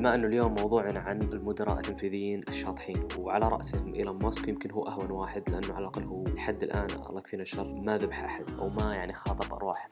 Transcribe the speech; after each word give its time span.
بما 0.00 0.14
أنه 0.14 0.26
اليوم 0.26 0.54
موضوعنا 0.54 1.00
عن 1.00 1.22
المدراء 1.22 1.76
التنفيذيين 1.76 2.44
الشاطحين 2.48 3.08
وعلى 3.18 3.48
رأسهم 3.48 3.94
إيلون 3.94 4.18
ماسك 4.22 4.48
يمكن 4.48 4.70
هو 4.70 4.86
أهون 4.86 5.10
واحد 5.10 5.50
لأنه 5.50 5.74
على 5.74 5.78
الأقل 5.78 6.02
هو 6.02 6.24
لحد 6.24 6.62
الآن 6.62 6.86
الله 6.90 7.18
يكفينا 7.18 7.42
الشر 7.42 7.72
ما 7.72 7.98
ذبح 7.98 8.24
أحد 8.24 8.44
أو 8.58 8.68
ما 8.68 8.94
يعني 8.94 9.12
خاطر 9.12 9.54
بأرواح 9.54 9.86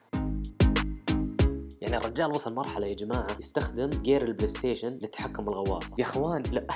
يعني 1.81 1.97
الرجال 1.97 2.31
وصل 2.31 2.55
مرحلة 2.55 2.87
يا 2.87 2.95
جماعة 2.95 3.27
يستخدم 3.41 3.91
gear 3.91 4.23
ال 4.23 4.49
PlayStation 4.49 4.89
للتحكم 4.89 5.45
بالغواصة 5.45 5.95
يا 5.99 6.05
أخوان 6.05 6.43
لا. 6.43 6.67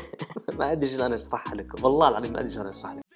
ما 0.58 0.72
أدري 0.72 0.90
شلون 0.90 1.12
أشرحها 1.12 1.54
لكم. 1.54 1.84
والله 1.84 2.08
العظيم 2.08 2.32
ما 2.32 2.40
أدري 2.40 2.52
شلون 2.52 2.66
اشرح 2.66 2.92
لكم. 2.92 3.07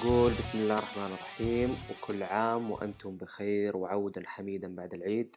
ونقول 0.00 0.32
بسم 0.38 0.58
الله 0.58 0.78
الرحمن 0.78 1.06
الرحيم 1.06 1.76
وكل 1.90 2.22
عام 2.22 2.70
وأنتم 2.70 3.16
بخير 3.16 3.76
وعودا 3.76 4.22
حميدا 4.26 4.74
بعد 4.74 4.94
العيد. 4.94 5.36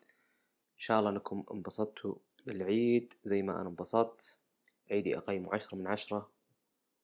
إن 0.73 0.79
شاء 0.79 0.99
الله 0.99 1.09
أنكم 1.09 1.43
انبسطتوا 1.51 2.15
بالعيد 2.45 3.13
زي 3.23 3.41
ما 3.41 3.61
أنا 3.61 3.69
انبسطت. 3.69 4.37
عيدي 4.91 5.17
أقيمه 5.17 5.53
عشرة 5.53 5.77
من 5.77 5.87
عشرة 5.87 6.29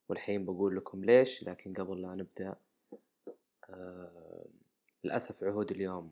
والحين 0.10 0.46
بقول 0.46 0.78
لكم 0.78 1.06
ليش 1.06 1.44
لكن 1.44 1.74
قبل 1.74 2.02
لا 2.02 2.16
نبدأ 2.16 2.56
آه 3.70 4.46
للأسف 5.04 5.44
عهود 5.44 5.72
اليوم 5.72 6.12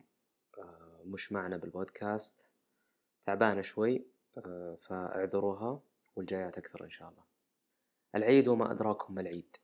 آه 0.58 1.00
مش 1.06 1.32
معنا 1.32 1.56
بالبودكاست. 1.56 2.50
تعبانة 3.22 3.60
شوي 3.60 4.02
آه 4.38 4.76
فاعذروها 4.80 5.80
والجايات 6.16 6.58
أكثر 6.58 6.84
إن 6.84 6.90
شاء 6.90 7.08
الله. 7.08 7.22
العيد 8.14 8.48
وما 8.48 8.70
أدراكم 8.72 9.14
ما 9.14 9.20
العيد. 9.20 9.56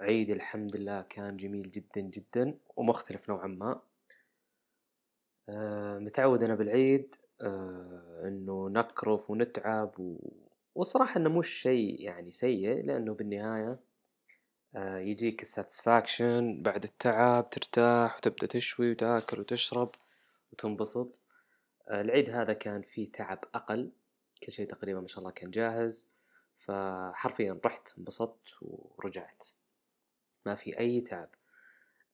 عيد 0.00 0.30
الحمد 0.30 0.76
لله 0.76 1.02
كان 1.02 1.36
جميل 1.36 1.70
جدا 1.70 2.00
جدا 2.00 2.58
ومختلف 2.76 3.28
نوعا 3.28 3.46
ما. 3.46 3.80
آه، 5.48 5.98
متعود 5.98 6.42
أنا 6.42 6.54
بالعيد 6.54 7.14
آه، 7.40 8.22
إنه 8.24 8.68
نكرف 8.68 9.30
ونتعب 9.30 10.00
و... 10.00 10.18
والصراحة 10.74 11.20
إنه 11.20 11.38
مش 11.38 11.48
شيء 11.48 12.00
يعني 12.00 12.30
سيء 12.30 12.84
لأنه 12.84 13.14
بالنهاية 13.14 13.78
آه، 14.76 14.98
يجيك 14.98 15.42
الساتسفاكشن 15.42 16.62
بعد 16.62 16.84
التعب 16.84 17.50
ترتاح 17.50 18.16
وتبدأ 18.16 18.46
تشوي 18.46 18.90
وتأكل 18.90 19.40
وتشرب 19.40 19.90
وتنبسط. 20.52 21.20
العيد 21.90 22.30
هذا 22.30 22.52
كان 22.52 22.82
فيه 22.82 23.12
تعب 23.12 23.44
أقل 23.54 23.92
كل 24.42 24.52
شيء 24.52 24.66
تقريبا 24.66 25.00
ما 25.00 25.06
شاء 25.06 25.18
الله 25.18 25.30
كان 25.30 25.50
جاهز 25.50 26.08
فحرفيا 26.56 27.60
رحت 27.64 27.98
انبسطت 27.98 28.48
ورجعت. 28.62 29.44
ما 30.46 30.54
في 30.54 30.78
أي 30.78 31.00
تعب. 31.00 31.28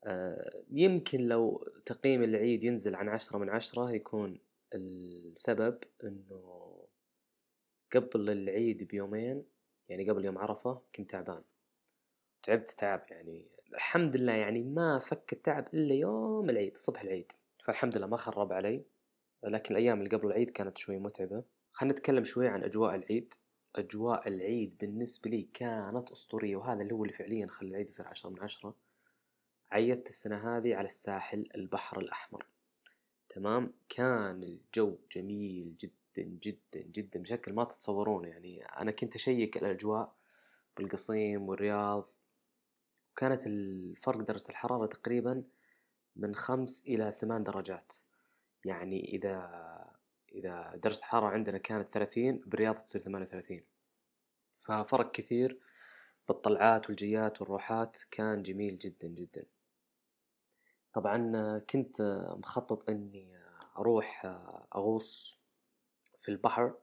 آه، 0.04 0.62
يمكن 0.70 1.20
لو 1.20 1.68
تقييم 1.86 2.22
العيد 2.22 2.64
ينزل 2.64 2.94
عن 2.94 3.08
عشرة 3.08 3.38
من 3.38 3.50
عشرة 3.50 3.90
يكون 3.90 4.38
السبب 4.74 5.78
إنه 6.04 6.72
قبل 7.92 8.30
العيد 8.30 8.82
بيومين 8.82 9.44
يعني 9.88 10.10
قبل 10.10 10.24
يوم 10.24 10.38
عرفة 10.38 10.82
كنت 10.94 11.10
تعبان. 11.10 11.42
تعبت 12.42 12.70
تعب 12.70 13.06
يعني 13.10 13.48
الحمد 13.74 14.16
لله 14.16 14.32
يعني 14.32 14.62
ما 14.62 14.98
فك 14.98 15.32
التعب 15.32 15.68
إلا 15.74 15.94
يوم 15.94 16.50
العيد 16.50 16.78
صبح 16.78 17.02
العيد. 17.02 17.32
فالحمد 17.64 17.98
لله 17.98 18.06
ما 18.06 18.16
خرب 18.16 18.52
علي 18.52 18.84
لكن 19.44 19.74
الأيام 19.76 19.98
اللي 19.98 20.16
قبل 20.16 20.26
العيد 20.26 20.50
كانت 20.50 20.78
شوي 20.78 20.98
متعبة. 20.98 21.44
خلينا 21.72 21.94
نتكلم 21.94 22.24
شوي 22.24 22.48
عن 22.48 22.64
أجواء 22.64 22.94
العيد. 22.94 23.34
أجواء 23.76 24.28
العيد 24.28 24.78
بالنسبة 24.78 25.30
لي 25.30 25.48
كانت 25.54 26.10
أسطورية 26.10 26.56
وهذا 26.56 26.82
اللي 26.82 26.94
هو 26.94 27.04
اللي 27.04 27.14
فعليا 27.14 27.46
خلى 27.46 27.68
العيد 27.68 27.88
يصير 27.88 28.08
عشرة 28.08 28.30
من 28.30 28.40
عشرة. 28.40 28.74
عيدت 29.70 30.08
السنة 30.08 30.56
هذه 30.56 30.74
على 30.74 30.86
الساحل 30.86 31.48
البحر 31.54 32.00
الأحمر. 32.00 32.46
تمام؟ 33.28 33.72
كان 33.88 34.42
الجو 34.42 34.96
جميل 35.12 35.76
جدا 35.76 36.22
جدا 36.42 36.80
جدا 36.80 37.20
بشكل 37.20 37.52
ما 37.52 37.64
تتصورونه. 37.64 38.28
يعني 38.28 38.64
أنا 38.64 38.90
كنت 38.90 39.14
أشيك 39.14 39.56
الأجواء 39.56 40.14
بالقصيم 40.76 41.48
والرياض. 41.48 42.06
وكانت 43.12 43.46
الفرق 43.46 44.22
درجة 44.22 44.48
الحرارة 44.48 44.86
تقريبا 44.86 45.44
من 46.16 46.34
خمس 46.34 46.86
إلى 46.86 47.10
ثمان 47.10 47.42
درجات. 47.42 47.92
يعني 48.64 49.16
إذا 49.16 49.81
إذا 50.34 50.76
درجة 50.76 50.98
الحرارة 50.98 51.26
عندنا 51.26 51.58
كانت 51.58 51.92
ثلاثين 51.92 52.42
بالرياض 52.46 52.74
تصير 52.74 53.02
ثمانية 53.02 53.26
وثلاثين. 53.26 53.64
ففرق 54.54 55.10
كثير 55.10 55.58
بالطلعات 56.28 56.88
والجيات 56.88 57.40
والروحات 57.40 57.98
كان 58.10 58.42
جميل 58.42 58.78
جدا 58.78 59.08
جدا. 59.08 59.44
طبعا 60.92 61.58
كنت 61.58 62.02
مخطط 62.38 62.90
إني 62.90 63.38
أروح 63.78 64.22
أغوص 64.74 65.38
في 66.18 66.28
البحر 66.28 66.74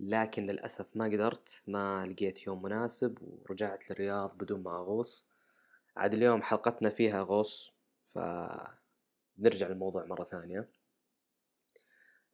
لكن 0.00 0.46
للأسف 0.46 0.96
ما 0.96 1.04
قدرت 1.04 1.62
ما 1.66 2.06
لقيت 2.06 2.46
يوم 2.46 2.62
مناسب 2.62 3.18
ورجعت 3.22 3.90
للرياض 3.90 4.36
بدون 4.38 4.62
ما 4.62 4.76
أغوص. 4.76 5.26
عاد 5.96 6.14
اليوم 6.14 6.42
حلقتنا 6.42 6.90
فيها 6.90 7.22
غوص 7.22 7.72
فنرجع 8.04 9.68
للموضوع 9.68 10.04
مرة 10.04 10.24
ثانية. 10.24 10.68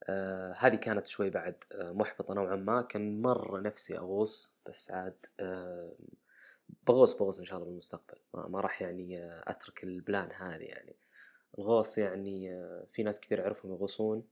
آه 0.08 0.52
هذه 0.58 0.76
كانت 0.76 1.06
شوي 1.06 1.30
بعد 1.30 1.64
آه 1.72 1.92
محبطة 1.92 2.34
نوعا 2.34 2.56
ما. 2.56 2.82
كان 2.82 3.22
مرة 3.22 3.60
نفسي 3.60 3.98
أغوص 3.98 4.54
بس 4.66 4.90
عاد 4.90 5.26
آه 5.40 5.92
بغوص 6.86 7.12
بغوص 7.14 7.38
إن 7.38 7.44
شاء 7.44 7.56
الله 7.58 7.68
بالمستقبل. 7.68 8.18
ما, 8.34 8.48
ما 8.48 8.60
راح 8.60 8.82
يعني 8.82 9.18
آه 9.24 9.44
أترك 9.46 9.84
البلان 9.84 10.32
هذه 10.32 10.62
يعني. 10.62 10.96
الغوص 11.58 11.98
يعني 11.98 12.54
آه 12.54 12.86
في 12.90 13.02
ناس 13.02 13.20
كثير 13.20 13.42
أعرفهم 13.44 13.72
يغوصون 13.72 14.24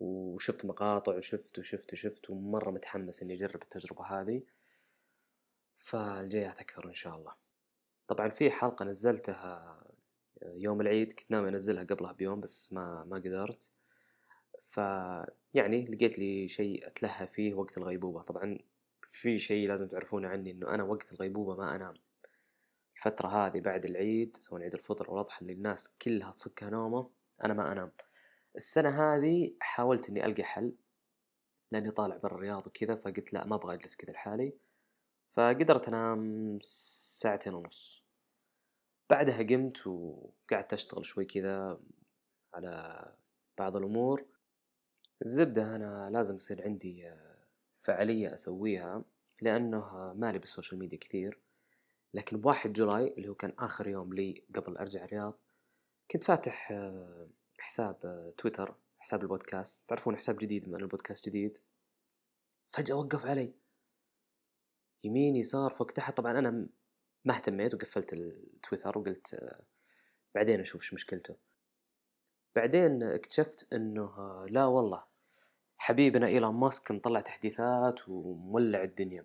وشفت 0.00 0.64
مقاطع 0.66 1.16
وشفت 1.16 1.58
وشفت 1.58 1.92
وشفت 1.92 2.30
ومرة 2.30 2.70
متحمس 2.70 3.22
إني 3.22 3.34
أجرب 3.34 3.62
التجربة 3.62 4.04
هذه. 4.04 4.42
فالجايات 5.78 6.60
أكثر 6.60 6.84
إن 6.88 6.94
شاء 6.94 7.16
الله. 7.16 7.32
طبعا 8.08 8.28
في 8.28 8.50
حلقة 8.50 8.84
نزلتها 8.84 9.80
يوم 10.42 10.80
العيد. 10.80 11.12
كنت 11.12 11.30
ناوي 11.30 11.48
أنزلها 11.48 11.84
قبلها 11.84 12.12
بيوم 12.12 12.40
بس 12.40 12.72
ما 12.72 13.04
ما 13.04 13.16
قدرت. 13.16 13.70
ف 14.64 14.76
يعني 15.54 15.84
لقيت 15.84 16.18
لي 16.18 16.48
شيء 16.48 16.86
أتلهى 16.86 17.26
فيه 17.26 17.54
وقت 17.54 17.78
الغيبوبة. 17.78 18.22
طبعا 18.22 18.58
في 19.02 19.38
شيء 19.38 19.68
لازم 19.68 19.88
تعرفونه 19.88 20.28
عني 20.28 20.50
إنه 20.50 20.68
أنا 20.74 20.82
وقت 20.82 21.12
الغيبوبة 21.12 21.56
ما 21.56 21.76
أنام. 21.76 21.94
الفترة 22.96 23.28
هذه 23.28 23.60
بعد 23.60 23.84
العيد 23.84 24.36
سواء 24.36 24.62
عيد 24.62 24.74
الفطر 24.74 25.08
أو 25.08 25.14
الأضحى 25.14 25.42
اللي 25.42 25.52
الناس 25.52 25.94
كلها 26.02 26.30
تصكها 26.32 26.70
نومة 26.70 27.10
أنا 27.44 27.54
ما 27.54 27.72
أنام. 27.72 27.92
السنة 28.56 28.88
هذه 28.88 29.54
حاولت 29.60 30.08
إني 30.08 30.26
ألقى 30.26 30.42
حل 30.42 30.72
لأني 31.72 31.90
طالع 31.90 32.16
برا 32.16 32.34
الرياض 32.34 32.66
وكذا 32.66 32.94
فقلت 32.94 33.32
لا 33.32 33.46
ما 33.46 33.54
أبغى 33.54 33.74
أجلس 33.74 33.96
كذا 33.96 34.12
لحالي. 34.12 34.52
فقدرت 35.26 35.88
أنام 35.88 36.58
ساعتين 36.62 37.54
ونص. 37.54 38.04
بعدها 39.10 39.42
قمت 39.42 39.86
وقعدت 39.86 40.72
أشتغل 40.72 41.04
شوي 41.04 41.24
كذا 41.24 41.80
على 42.54 43.14
بعض 43.58 43.76
الأمور. 43.76 44.24
الزبدة 45.22 45.76
أنا 45.76 46.10
لازم 46.10 46.36
يصير 46.36 46.62
عندي 46.64 47.14
فعالية 47.76 48.34
أسويها 48.34 49.04
لأنه 49.42 50.12
مالي 50.12 50.38
بال 50.38 50.48
social 50.48 50.78
media 50.78 50.98
كثير. 50.98 51.40
لكن 52.14 52.40
بواحد 52.40 52.72
July 52.72 53.14
اللي 53.18 53.28
هو 53.28 53.34
كان 53.34 53.52
آخر 53.58 53.88
يوم 53.88 54.14
لي 54.14 54.44
قبل 54.54 54.76
أرجع 54.76 55.04
الرياض 55.04 55.38
كنت 56.10 56.24
فاتح 56.24 56.72
حساب 57.58 58.00
تويتر 58.38 58.74
حساب 58.98 59.22
البودكاست. 59.22 59.88
تعرفون 59.88 60.16
حساب 60.16 60.36
جديد 60.36 60.68
من 60.68 60.80
البودكاست 60.80 61.28
جديد؟ 61.28 61.58
فجأة 62.66 62.94
وقف 62.94 63.26
علي. 63.26 63.54
يمين 65.04 65.36
يسار 65.36 65.70
فوق 65.70 65.86
تحت. 65.86 66.16
طبعا 66.16 66.38
أنا 66.38 66.68
ما 67.24 67.34
اهتميت 67.34 67.74
وقفلت 67.74 68.12
التويتر 68.12 68.98
وقلت 68.98 69.56
بعدين 70.34 70.60
أشوف 70.60 70.80
إيش 70.80 70.94
مشكلته. 70.94 71.36
بعدين 72.56 73.02
اكتشفت 73.02 73.72
إنه 73.72 74.46
لا 74.46 74.64
والله. 74.64 75.13
حبيبنا 75.84 76.26
إيلون 76.26 76.54
ماسك 76.54 76.92
مطلع 76.92 77.20
تحديثات 77.20 78.08
ومولع 78.08 78.82
الدنيا. 78.82 79.24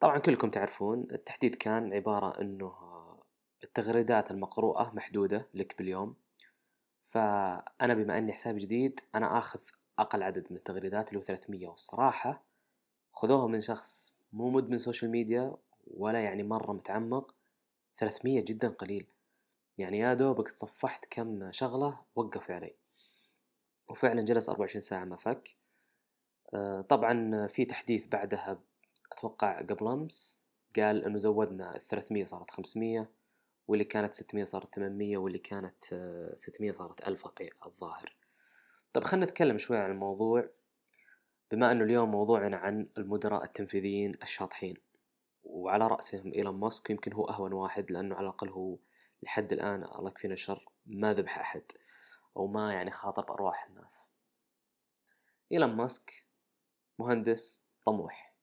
طبعا 0.00 0.18
كلكم 0.18 0.50
تعرفون 0.50 1.06
التحديث 1.12 1.56
كان 1.56 1.92
عبارة 1.92 2.40
إنه 2.40 2.72
التغريدات 3.64 4.30
المقروءة 4.30 4.92
محدودة 4.94 5.48
لك 5.54 5.78
باليوم. 5.78 6.16
فأنا 7.00 7.94
بما 7.94 8.18
أني 8.18 8.32
حسابي 8.32 8.58
جديد 8.58 9.00
أنا 9.14 9.38
آخذ 9.38 9.60
أقل 9.98 10.22
عدد 10.22 10.46
من 10.50 10.56
التغريدات 10.56 11.08
اللي 11.08 11.18
هو 11.18 11.22
300 11.22 11.68
والصراحة 11.68 12.44
خذوها 13.12 13.46
من 13.46 13.60
شخص 13.60 14.14
مو 14.32 14.50
مدمن 14.50 14.78
social 14.78 15.10
media 15.10 15.56
ولا 15.86 16.20
يعني 16.20 16.42
مرة 16.42 16.72
متعمق. 16.72 17.34
300 17.92 18.44
جدا 18.44 18.68
قليل. 18.68 19.06
يعني 19.78 19.98
يا 19.98 20.14
دوبك 20.14 20.50
تصفحت 20.50 21.06
كم 21.10 21.52
شغلة 21.52 21.98
وقف 22.16 22.50
علي. 22.50 22.83
وفعلا 23.88 24.22
جلس 24.22 24.48
24 24.48 24.80
ساعة 24.80 25.04
ما 25.04 25.16
فك. 25.16 25.56
آه، 26.54 26.80
طبعا 26.80 27.46
في 27.46 27.64
تحديث 27.64 28.06
بعدها 28.06 28.60
أتوقع 29.12 29.58
قبل 29.60 29.88
أمس 29.88 30.42
قال 30.76 31.04
إنه 31.04 31.18
زودنا 31.18 31.76
ال 31.76 31.80
300 31.80 32.24
صارت 32.24 32.50
500 32.50 33.08
واللي 33.68 33.84
كانت 33.84 34.14
600 34.14 34.44
صارت 34.44 34.74
800 34.74 35.16
واللي 35.16 35.38
كانت 35.38 35.92
آه، 35.92 36.34
600 36.34 36.70
صارت 36.72 37.08
1000 37.08 37.26
أي- 37.26 37.66
الظاهر. 37.66 38.16
طب 38.92 39.04
خلينا 39.04 39.26
نتكلم 39.26 39.58
شوي 39.58 39.78
عن 39.78 39.90
الموضوع. 39.90 40.48
بما 41.50 41.72
إنه 41.72 41.84
اليوم 41.84 42.10
موضوعنا 42.10 42.56
عن 42.56 42.88
المدراء 42.98 43.44
التنفيذيين 43.44 44.16
الشاطحين 44.22 44.76
وعلى 45.44 45.86
رأسهم 45.86 46.32
إيلون 46.32 46.54
ماسك 46.60 46.90
يمكن 46.90 47.12
هو 47.12 47.24
أهون 47.24 47.52
واحد 47.52 47.90
لأنه 47.92 48.14
على 48.14 48.24
الأقل 48.24 48.48
هو 48.48 48.76
لحد 49.22 49.52
الآن 49.52 49.84
الله 49.84 50.08
يكفينا 50.10 50.34
الشر 50.34 50.68
ما 50.86 51.14
ذبح 51.14 51.38
أحد. 51.38 51.62
أو 52.36 52.46
ما 52.46 52.72
يعني 52.72 52.90
خاطب 52.90 53.30
أرواح 53.30 53.66
الناس. 53.66 54.08
إيلون 55.52 55.76
ماسك 55.76 56.26
مهندس 56.98 57.64
طموح. 57.84 58.34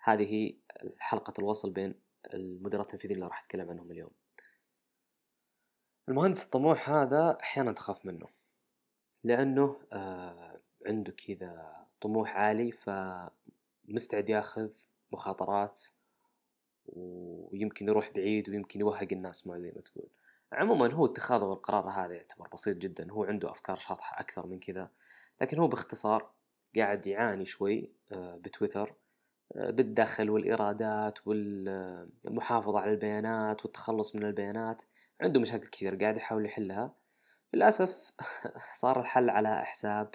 هذه 0.00 0.54
حلقة 0.98 1.32
الوصل 1.38 1.70
بين 1.70 1.94
المدراء 2.34 2.82
التنفيذيين 2.82 3.16
اللي 3.16 3.28
راح 3.28 3.40
أتكلم 3.40 3.70
عنهم 3.70 3.90
اليوم. 3.90 4.10
المهندس 6.08 6.44
الطموح 6.44 6.90
هذا 6.90 7.38
أحيانا 7.40 7.72
تخاف 7.72 8.06
منه 8.06 8.28
لأنه 9.24 9.80
آه 9.92 10.60
عنده 10.86 11.12
كذا 11.12 11.86
طموح 12.00 12.36
عالي 12.36 12.72
فمستعد 12.72 14.28
ياخذ 14.28 14.72
مخاطرات 15.12 15.82
ويمكن 16.86 17.88
يروح 17.88 18.10
بعيد 18.10 18.48
ويمكن 18.48 18.80
يوهق 18.80 19.08
الناس 19.12 19.46
معه 19.46 19.58
زي 19.58 19.72
ما 19.76 19.80
تقول. 19.80 20.08
عموما 20.52 20.92
هو 20.92 21.06
اتخاذه 21.06 21.52
القرار 21.52 21.88
هذا 21.88 22.14
يعتبر 22.14 22.48
بسيط 22.52 22.76
جدا. 22.76 23.10
هو 23.10 23.24
عنده 23.24 23.50
أفكار 23.50 23.78
شاطحة 23.78 24.20
أكثر 24.20 24.46
من 24.46 24.58
كذا 24.58 24.90
لكن 25.40 25.58
هو 25.58 25.68
باختصار 25.68 26.30
قاعد 26.76 27.06
يعاني 27.06 27.44
شوي 27.44 27.92
آه، 28.12 28.36
بتويتر 28.36 28.94
آه، 29.56 29.70
بالدخل 29.70 30.30
والإيرادات 30.30 31.26
والمحافظة 31.26 32.80
على 32.80 32.90
البيانات 32.90 33.64
والتخلص 33.64 34.16
من 34.16 34.24
البيانات. 34.24 34.82
عنده 35.20 35.40
مشاكل 35.40 35.66
كثير 35.66 35.96
قاعد 35.96 36.16
يحاول 36.16 36.46
يحلها. 36.46 36.94
للأسف 37.54 38.12
صار 38.82 39.00
الحل 39.00 39.30
على 39.30 39.64
حساب 39.64 40.14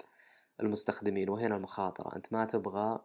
المستخدمين 0.60 1.30
وهنا 1.30 1.56
المخاطرة. 1.56 2.16
أنت 2.16 2.32
ما 2.32 2.44
تبغى 2.44 3.04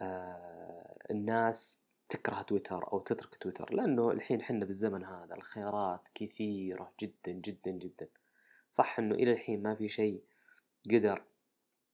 آه، 0.00 0.98
الناس 1.10 1.84
تكره 2.12 2.42
تويتر 2.42 2.92
أو 2.92 2.98
تترك 2.98 3.36
تويتر 3.36 3.74
لأنه 3.74 4.10
الحين 4.10 4.42
حنا 4.42 4.64
بالزمن 4.64 5.04
هذا 5.04 5.34
الخيارات 5.34 6.08
كثيرة 6.14 6.92
جدا 7.00 7.32
جدا 7.32 7.70
جدا. 7.70 8.08
صح 8.70 8.98
أنه 8.98 9.14
إلى 9.14 9.32
الحين 9.32 9.62
ما 9.62 9.74
في 9.74 9.88
شيء 9.88 10.22
قدر 10.90 11.22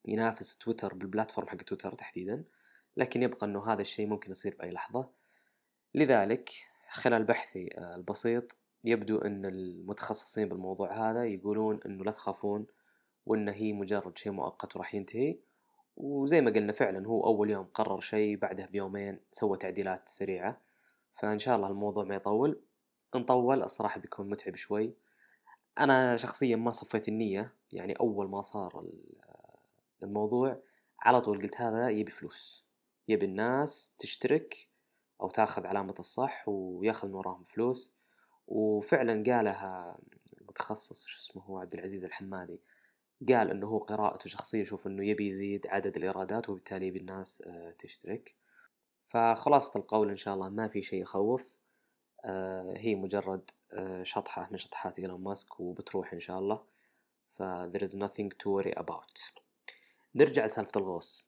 ينافس 0.04 0.58
تويتر 0.58 0.94
بالبلاتفورم 0.94 1.48
حق 1.48 1.56
تويتر 1.56 1.94
تحديدا 1.94 2.44
لكن 2.96 3.22
يبقى 3.22 3.46
إنه 3.46 3.72
هذا 3.72 3.80
الشيء 3.80 4.06
ممكن 4.06 4.30
يصير 4.30 4.56
بأي 4.58 4.70
لحظة. 4.70 5.10
لذلك 5.94 6.50
خلال 6.90 7.24
بحثي 7.24 7.68
آه، 7.78 7.96
البسيط 7.96 8.56
يبدو 8.84 9.18
إن 9.18 9.46
المتخصصين 9.46 10.48
بالموضوع 10.48 11.10
هذا 11.10 11.24
يقولون 11.24 11.80
إنه 11.86 12.04
لا 12.04 12.12
تخافون 12.12 12.66
وإنه 13.26 13.52
هي 13.52 13.72
مجرد 13.72 14.18
شيء 14.18 14.32
مؤقت 14.32 14.76
وراح 14.76 14.94
ينتهي. 14.94 15.38
وزي 16.00 16.40
ما 16.40 16.50
قلنا 16.50 16.72
فعلا 16.72 17.06
هو 17.06 17.24
أول 17.24 17.50
يوم 17.50 17.64
قرر 17.74 18.00
شيء 18.00 18.36
بعدها 18.36 18.66
بيومين 18.66 19.20
سوى 19.30 19.58
تعديلات 19.58 20.08
سريعة. 20.08 20.60
فإن 21.12 21.38
شاء 21.38 21.56
الله 21.56 21.68
الموضوع 21.68 22.04
ما 22.04 22.14
يطول. 22.14 22.60
ان 23.14 23.24
طول 23.24 23.62
الصراحة 23.62 24.00
بيكون 24.00 24.30
متعب 24.30 24.54
شوي. 24.54 24.94
أنا 25.78 26.16
شخصيا 26.16 26.56
ما 26.56 26.70
صفيت 26.70 27.08
النية 27.08 27.54
يعني 27.72 27.92
أول 27.92 28.28
ما 28.28 28.42
صار 28.42 28.80
ال- 28.80 29.18
الموضوع 30.02 30.62
على 31.00 31.20
طول 31.20 31.42
قلت 31.42 31.60
هذا 31.60 31.88
يبي 31.88 32.10
فلوس. 32.10 32.64
يبي 33.08 33.26
الناس 33.26 33.96
تشترك 33.98 34.68
أو 35.20 35.28
تأخذ 35.30 35.66
علامة 35.66 35.94
الصح 35.98 36.44
ويأخذ 36.48 37.08
من 37.08 37.14
وراهم 37.14 37.44
فلوس. 37.44 37.94
وفعلا 38.46 39.12
قالها 39.32 39.98
المتخصص 40.40 41.06
شو 41.06 41.18
اسمه 41.18 41.42
هو 41.42 41.58
عبد 41.58 41.74
العزيز 41.74 42.04
الحمادي. 42.04 42.60
قال 43.28 43.50
إنه 43.50 43.66
هو 43.66 43.78
قراءته 43.78 44.30
شخصية 44.30 44.60
يشوف 44.60 44.86
إنه 44.86 45.06
يبي 45.06 45.28
يزيد 45.28 45.66
عدد 45.66 45.96
الإيرادات 45.96 46.48
وبالتالي 46.48 46.86
يبي 46.86 46.98
الناس 46.98 47.42
آه، 47.46 47.74
تشترك. 47.78 48.34
فخلاصة 49.00 49.80
القول 49.80 50.08
إن 50.08 50.16
شاء 50.16 50.34
الله 50.34 50.48
ما 50.48 50.68
في 50.68 50.82
شيء 50.82 51.02
يخوف. 51.02 51.58
آه، 52.24 52.74
هي 52.76 52.94
مجرد 52.94 53.50
آه، 53.72 54.02
شطحة 54.02 54.48
من 54.50 54.56
شطحات 54.56 54.98
إيلون 54.98 55.22
ماسك 55.22 55.60
وبتروح 55.60 56.12
إن 56.12 56.18
شاء 56.18 56.38
الله. 56.38 56.64
ف 57.26 57.42
there 57.42 57.82
is 57.82 57.94
nothing 57.94 58.28
to 58.28 58.46
worry 58.46 58.72
about. 58.78 59.42
نرجع 60.14 60.44
لسالفة 60.44 60.72
الغوص. 60.76 61.24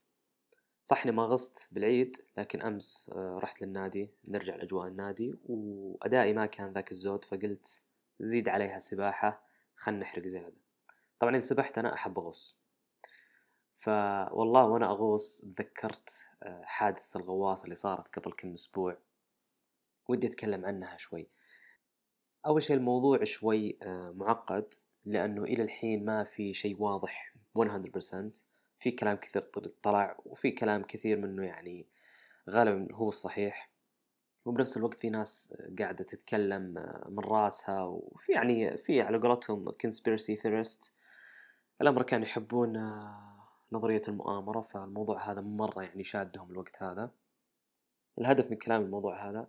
صح 0.84 1.02
إني 1.02 1.12
ما 1.12 1.22
غصت 1.22 1.68
بالعيد 1.72 2.16
لكن 2.38 2.62
أمس 2.62 3.10
رحت 3.16 3.62
للنادي. 3.62 4.10
نرجع 4.28 4.56
لأجواء 4.56 4.88
النادي 4.88 5.34
وأدائي 5.44 6.32
ما 6.32 6.46
كان 6.46 6.72
ذاك 6.72 6.92
الزود 6.92 7.24
فقلت 7.24 7.82
زيد 8.20 8.48
عليها 8.48 8.78
سباحة 8.78 9.42
خلنا 9.76 9.98
نحرق 9.98 10.26
زيادة. 10.26 10.69
طبعا 11.20 11.30
إذا 11.36 11.40
سبحت 11.40 11.78
أنا 11.78 11.94
أحب 11.94 12.18
اغوص 12.18 12.56
فوالله 13.70 14.64
وأنا 14.64 14.86
أغوص 14.86 15.40
تذكرت 15.56 16.10
آه، 16.42 16.62
حادث 16.64 17.16
الغواصة 17.16 17.64
اللي 17.64 17.74
صارت 17.74 18.18
قبل 18.18 18.32
كم 18.32 18.52
أسبوع. 18.52 18.96
ودي 20.08 20.26
أتكلم 20.26 20.66
عنها 20.66 20.96
شوي. 20.96 21.28
أول 22.46 22.62
شيء 22.62 22.76
الموضوع 22.76 23.24
شوي 23.24 23.78
آه، 23.82 24.10
معقد 24.16 24.74
لأنه 25.04 25.42
إلى 25.44 25.62
الحين 25.62 26.04
ما 26.04 26.24
في 26.24 26.54
شيء 26.54 26.82
واضح 26.82 27.34
100% 27.54 28.44
في 28.78 28.90
كلام 28.90 29.16
كثير 29.16 29.42
طل- 29.42 29.74
طلع 29.82 30.16
وفي 30.24 30.50
كلام 30.50 30.82
كثير 30.82 31.18
منه 31.18 31.46
يعني 31.46 31.86
غالبا 32.50 32.94
هو 32.94 33.08
الصحيح. 33.08 33.70
وبنفس 34.44 34.76
الوقت 34.76 34.98
في 34.98 35.10
ناس 35.10 35.54
قاعدة 35.78 36.04
تتكلم 36.04 36.78
آه، 36.78 37.06
من 37.08 37.18
راسها 37.20 37.82
وفي 37.84 38.32
يعني 38.32 38.76
في 38.76 39.00
على 39.00 39.18
قولتهم 39.18 39.70
conspiracy 39.70 40.36
theorist 40.40 40.90
الأمريكان 41.80 42.22
يحبون 42.22 42.76
آه، 42.76 43.48
نظرية 43.72 44.02
المؤامرة 44.08 44.60
فالموضوع 44.60 45.30
هذا 45.30 45.40
مرة 45.40 45.82
يعني 45.82 46.04
شادهم 46.04 46.50
الوقت 46.50 46.82
هذا. 46.82 47.10
الهدف 48.18 48.50
من 48.50 48.56
كلام 48.56 48.82
الموضوع 48.82 49.30
هذا 49.30 49.48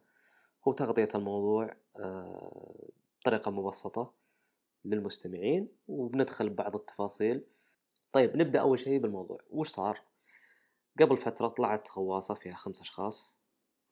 هو 0.68 0.74
تغطية 0.74 1.10
الموضوع 1.16 1.75
آه، 2.00 2.89
بطريقة 3.22 3.51
مبسطة 3.51 4.13
للمستمعين 4.86 5.69
وبندخل 5.88 6.50
ببعض 6.50 6.75
التفاصيل. 6.75 7.44
طيب 8.12 8.38
نبدأ 8.38 8.60
أول 8.60 8.80
شيء 8.80 9.00
بالموضوع. 9.00 9.39
وش 9.50 9.69
صار؟ 9.69 10.00
قبل 11.00 11.18
فترة 11.18 11.48
طلعت 11.48 11.92
غواصة 11.98 12.34
فيها 12.34 12.54
خمس 12.54 12.81
أشخاص. 12.81 13.39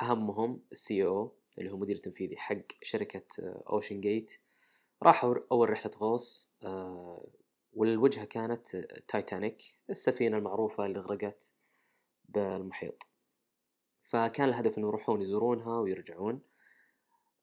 أهمهم 0.02 0.62
السي 0.72 1.06
أو 1.06 1.36
اللي 1.58 1.72
هو 1.72 1.78
مدير 1.78 1.98
تنفيذي 1.98 2.38
حق 2.38 2.58
شركة 2.82 3.26
أوشن 3.70 4.02
جيت. 4.02 4.32
راحوا 5.04 5.36
أول 5.52 5.70
رحلة 5.70 5.92
غوص 5.98 6.52
آه، 6.64 7.28
والوجهة 7.80 8.26
كانت 8.26 8.68
تايتانيك 9.08 9.62
السفينة 9.90 10.38
المعروفة 10.38 10.86
اللي 10.86 11.00
غرقت 11.00 11.54
بالمحيط. 12.30 13.08
فكان 14.12 14.50
الهدف 14.50 14.78
إنه 14.78 14.88
يروحون 14.88 15.22
يزورونها 15.22 15.80
ويرجعون. 15.80 16.42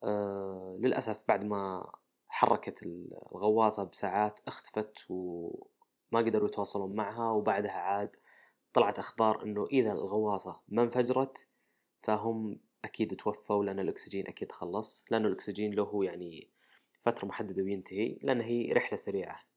آه 0.04 0.78
للأسف 0.80 1.24
بعد 1.28 1.44
ما 1.44 1.90
حركت 2.28 2.82
الغواصة 2.82 3.84
بساعات 3.84 4.40
اختفت 4.46 5.04
وما 5.08 6.20
قدروا 6.20 6.48
يتواصلون 6.48 6.94
معها 6.96 7.30
وبعدها 7.30 7.72
عاد 7.72 8.16
طلعت 8.72 8.98
أخبار 8.98 9.42
إنه 9.42 9.66
إذا 9.66 9.92
الغواصة 9.92 10.62
ما 10.68 10.82
انفجرت 10.82 11.48
فهم 11.96 12.60
أكيد 12.84 13.16
توفوا 13.16 13.64
لأن 13.64 13.80
الأكسجين 13.80 14.26
أكيد 14.26 14.52
خلص 14.52 15.04
لأنه 15.10 15.28
الأكسجين 15.28 15.74
له 15.74 16.04
يعني 16.04 16.50
فترة 16.98 17.26
محددة 17.26 17.62
وينتهي 17.62 18.18
لأن 18.22 18.40
هي 18.40 18.72
رحلة 18.72 18.96
سريعة. 18.96 19.55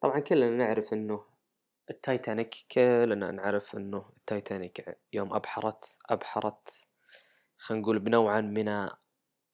طبعا 0.00 0.20
كلنا 0.20 0.50
نعرف 0.50 0.92
إنه 0.92 1.24
التايتانيك 1.90 2.54
كلنا 2.72 3.30
نعرف 3.30 3.76
إنه 3.76 4.10
التايتانيك 4.16 4.98
يوم 5.12 5.34
أبحرت 5.34 5.98
أبحرت 6.10 6.88
خلينا 7.58 7.82
نقول 7.82 7.98
بنوعا 7.98 8.40
من 8.40 8.88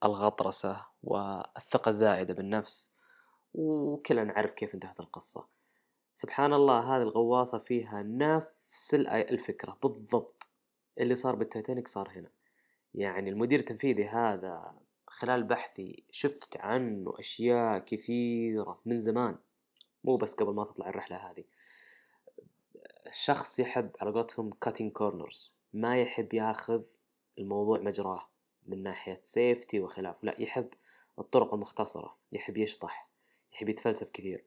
الغطرسة 0.05 0.87
والثقة 1.03 1.89
الزائدة 1.89 2.35
بالنفس 2.35 2.95
وكلنا 3.55 4.25
نعرف 4.25 4.53
كيف 4.53 4.75
انتهت 4.75 5.01
القصة. 5.01 5.47
سبحان 6.13 6.53
الله 6.53 6.97
هذه 6.97 7.03
الغواصة 7.03 7.59
فيها 7.59 8.03
نفس 8.03 8.95
الفكرة 8.95 9.79
بالضبط. 9.83 10.49
اللي 11.01 11.15
صار 11.15 11.37
بالتايتانيك 11.37 11.89
صار 11.89 12.09
هنا. 12.17 12.31
يعني 12.95 13.31
المدير 13.31 13.59
التنفيذي 13.59 14.05
هذا 14.05 14.75
خلال 15.07 15.45
بحثي 15.45 16.05
شفت 16.11 16.57
عنه 16.57 17.15
أشياء 17.19 17.79
كثيرة 17.79 18.81
من 18.87 18.99
زمان. 18.99 19.39
مو 20.04 20.16
بس 20.16 20.34
قبل 20.34 20.54
ما 20.54 20.64
تطلع 20.64 20.88
الرحلة 20.88 21.16
هذه. 21.16 21.44
الشخص 23.06 23.58
يحب 23.58 23.90
على 24.00 24.11
قولتهم 24.11 24.50
cutting 24.66 24.90
corners. 24.99 25.49
ما 25.73 26.00
يحب 26.02 26.34
ياخذ 26.34 26.84
الموضوع 27.38 27.78
مجراه 27.78 28.28
من 28.66 28.82
ناحية 28.82 29.20
سيفتي 29.23 29.80
وخلافه 29.80 30.26
لا 30.26 30.40
يحب 30.40 30.68
الطرق 31.18 31.54
المختصرة. 31.54 32.16
يحب 32.32 32.56
يشطح. 32.56 33.11
يحب 33.52 33.68
يتفلسف 33.68 34.11
كثير. 34.11 34.44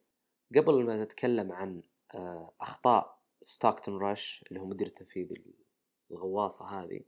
قبل 0.56 0.86
ما 0.86 1.04
نتكلم 1.04 1.52
عن 1.52 1.84
آه، 2.16 2.54
أخطاء 2.62 3.18
ستوكتون 3.42 3.98
راش 3.98 4.46
اللي 4.50 4.60
هو 4.60 4.66
مدير 4.66 4.88
التنفيذي 4.88 5.44
الغواصة 6.12 6.66
هذه 6.66 7.02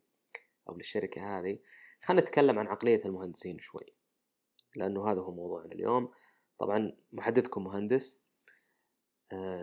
أو 0.69 0.77
للشركة 0.77 1.39
هذه 1.39 1.59
خلينا 2.01 2.21
نتكلم 2.21 2.59
عن 2.59 2.67
عقلية 2.67 3.01
المهندسين 3.05 3.59
شوي 3.59 3.93
لأنه 4.75 5.11
هذا 5.11 5.21
هو 5.21 5.31
موضوعنا 5.31 5.71
اليوم. 5.71 6.11
طبعا 6.57 6.97
محدثكم 7.11 7.63
مهندس. 7.63 8.19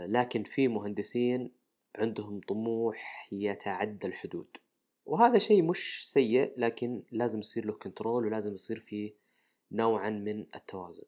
لكن 0.09 0.43
في 0.43 0.69
مهندسين 0.69 1.53
عندهم 1.99 2.41
طموح 2.41 3.29
يتعدى 3.33 4.07
الحدود. 4.07 4.57
وهذا 5.07 5.39
شيء 5.39 5.63
مش 5.63 6.13
سيء 6.13 6.53
لكن 6.57 7.03
لازم 7.11 7.41
يصير 7.41 7.67
له 7.67 7.73
control 7.73 8.27
ولازم 8.27 8.55
يصير 8.55 8.81
فيه 8.81 9.15
نوعا 9.73 10.11
من 10.11 10.47
التوازن. 10.55 11.05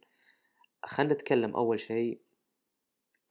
خلينا 0.85 1.15
نتكلم 1.15 1.57
أول 1.57 1.79
شيء 1.81 2.21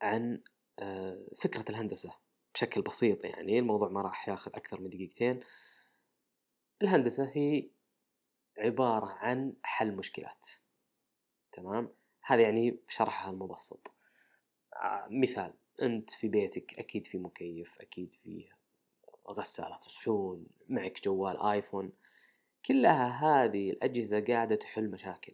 عن 0.02 0.40
آه، 0.78 1.26
فكرة 1.38 1.64
الهندسة 1.70 2.14
بشكل 2.54 2.82
بسيط 2.82 3.24
يعني 3.24 3.58
الموضوع 3.58 3.88
ما 3.88 4.02
راح 4.02 4.28
ياخذ 4.28 4.50
أكثر 4.54 4.80
من 4.80 4.88
دقيقتين. 4.88 5.40
الهندسة 6.82 7.30
هي 7.34 7.70
عبارة 8.58 9.14
عن 9.18 9.52
حل 9.62 9.96
مشكلات. 9.96 10.46
تمام؟ 11.52 11.88
هذا 12.22 12.42
يعني 12.42 12.78
شرحها 12.88 13.30
المبسط. 13.30 13.86
آه، 13.86 13.97
مثال 15.10 15.52
أنت 15.82 16.10
في 16.10 16.28
بيتك 16.28 16.78
أكيد 16.78 17.06
في 17.06 17.18
مكيف 17.18 17.80
أكيد 17.80 18.14
فيه 18.14 18.58
غسالة 19.28 19.80
صحون 19.80 20.46
معك 20.68 21.04
جوال 21.04 21.40
آيفون 21.40 21.92
كلها 22.66 23.08
هذه 23.08 23.70
الأجهزة 23.70 24.20
قاعدة 24.20 24.56
تحل 24.56 24.90
مشاكل. 24.90 25.32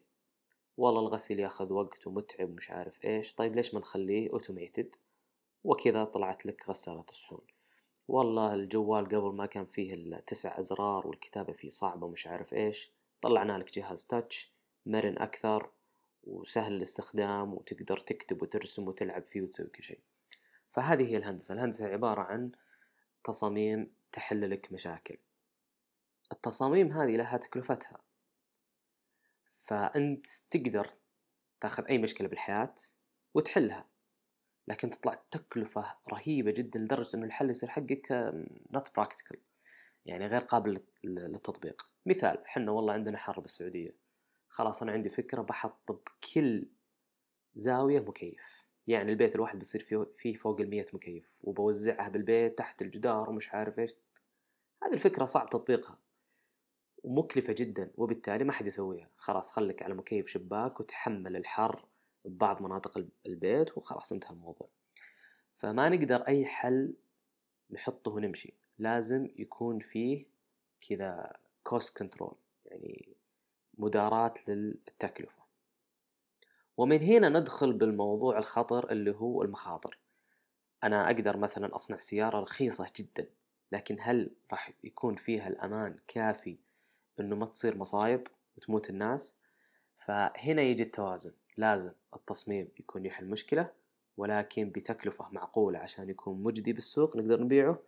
والله 0.76 1.00
الغسيل 1.00 1.40
ياخذ 1.40 1.72
وقت 1.72 2.06
ومتعب 2.06 2.50
ومش 2.50 2.70
عارف 2.70 3.04
إيش. 3.04 3.34
طيب 3.34 3.56
ليش 3.56 3.74
ما 3.74 3.80
نخليه 3.80 4.30
اوتوميتد 4.30 4.96
وكذا 5.64 6.04
طلعت 6.04 6.46
لك 6.46 6.68
غسالة 6.68 7.04
الصحون. 7.10 7.46
والله 8.08 8.54
الجوال 8.54 9.04
قبل 9.04 9.34
ما 9.34 9.46
كان 9.46 9.66
فيه 9.66 9.94
التسع 9.94 10.58
أزرار 10.58 11.06
والكتابة 11.06 11.52
فيه 11.52 11.68
صعبة 11.68 12.06
ومش 12.06 12.26
عارف 12.26 12.54
إيش 12.54 12.92
طلعنا 13.20 13.58
لك 13.58 13.74
جهاز 13.78 14.06
تاتش 14.06 14.52
مرن 14.86 15.18
أكثر 15.18 15.70
وسهل 16.26 16.72
الاستخدام 16.72 17.54
وتقدر 17.54 17.96
تكتب 17.96 18.42
وترسم 18.42 18.88
وتلعب 18.88 19.24
فيه 19.24 19.42
وتسوي 19.42 19.66
كل 19.66 19.82
شيء. 19.82 20.00
فهذه 20.68 21.02
هي 21.08 21.16
الهندسة. 21.16 21.54
الهندسة 21.54 21.86
عبارة 21.86 22.22
عن 22.22 22.52
تصاميم 23.24 23.94
تحل 24.12 24.50
لك 24.50 24.72
مشاكل. 24.72 25.18
التصاميم 26.32 26.92
هذه 26.92 27.16
لها 27.16 27.36
تكلفتها. 27.36 27.98
فأنت 29.44 30.26
تقدر 30.50 30.90
تاخذ 31.60 31.86
أي 31.86 31.98
مشكلة 31.98 32.28
بالحياة 32.28 32.74
وتحلها. 33.34 33.88
لكن 34.68 34.90
تطلع 34.90 35.22
تكلفة 35.30 35.94
رهيبة 36.12 36.50
جدا 36.50 36.80
لدرجة 36.80 37.16
أنه 37.16 37.26
الحل 37.26 37.50
يصير 37.50 37.68
حقك 37.68 38.32
not 38.76 39.02
practical. 39.02 39.36
يعني 40.06 40.26
غير 40.26 40.40
قابل 40.40 40.80
للتطبيق. 41.04 41.90
مثال 42.06 42.42
حنا 42.46 42.72
والله 42.72 42.92
عندنا 42.92 43.18
حر 43.18 43.40
بالسعودية. 43.40 44.03
خلاص 44.54 44.82
أنا 44.82 44.92
عندي 44.92 45.08
فكرة 45.08 45.42
بحط 45.42 45.92
بكل 45.92 46.68
زاوية 47.54 48.00
مكيف. 48.00 48.64
يعني 48.86 49.12
البيت 49.12 49.34
الواحد 49.34 49.58
بيصير 49.58 49.80
فيه, 49.80 50.06
فيه 50.16 50.34
فوق 50.34 50.60
المية 50.60 50.86
مكيف 50.92 51.40
وبوزعها 51.44 52.08
بالبيت 52.08 52.58
تحت 52.58 52.82
الجدار 52.82 53.30
ومش 53.30 53.54
عارف 53.54 53.78
إيش. 53.78 53.90
هذه 54.82 54.92
الفكرة 54.92 55.24
صعب 55.24 55.48
تطبيقها. 55.48 55.98
ومكلفة 57.04 57.52
جدا 57.52 57.90
وبالتالي 57.96 58.44
ما 58.44 58.52
حد 58.52 58.66
يسويها. 58.66 59.10
خلاص 59.16 59.52
خليك 59.52 59.82
على 59.82 59.94
مكيف 59.94 60.28
شباك 60.28 60.80
وتحمل 60.80 61.36
الحر 61.36 61.86
ببعض 62.24 62.62
مناطق 62.62 63.06
البيت 63.26 63.78
وخلاص 63.78 64.12
انتهى 64.12 64.30
الموضوع. 64.30 64.68
فما 65.50 65.88
نقدر 65.88 66.16
أي 66.16 66.46
حل 66.46 66.94
نحطه 67.70 68.10
ونمشي. 68.10 68.54
لازم 68.78 69.28
يكون 69.36 69.78
فيه 69.78 70.26
كذا 70.88 71.32
cost 71.62 71.98
control 71.98 72.36
يعني 72.64 73.13
مداراة 73.78 74.34
للتكلفة. 74.48 75.42
ومن 76.76 77.02
هنا 77.02 77.28
ندخل 77.28 77.72
بالموضوع 77.72 78.38
الخطر 78.38 78.90
اللي 78.90 79.14
هو 79.14 79.42
المخاطر. 79.42 79.98
أنا 80.84 81.06
أقدر 81.06 81.36
مثلا 81.36 81.76
أصنع 81.76 81.98
سيارة 81.98 82.40
رخيصة 82.40 82.86
جدا 82.96 83.26
لكن 83.72 83.96
هل 84.00 84.30
راح 84.52 84.72
يكون 84.84 85.14
فيها 85.14 85.48
الأمان 85.48 85.98
كافي 86.08 86.58
إنه 87.20 87.36
ما 87.36 87.46
تصير 87.46 87.78
مصايب 87.78 88.26
وتموت 88.56 88.90
الناس؟ 88.90 89.36
فهنا 89.96 90.62
يجي 90.62 90.82
التوازن. 90.82 91.32
لازم 91.56 91.92
التصميم 92.16 92.68
يكون 92.80 93.04
يحل 93.06 93.26
مشكلة 93.26 93.72
ولكن 94.16 94.70
بتكلفة 94.70 95.28
معقولة 95.32 95.78
عشان 95.78 96.10
يكون 96.10 96.42
مجدي 96.42 96.72
بالسوق 96.72 97.16
نقدر 97.16 97.42
نبيعه. 97.42 97.78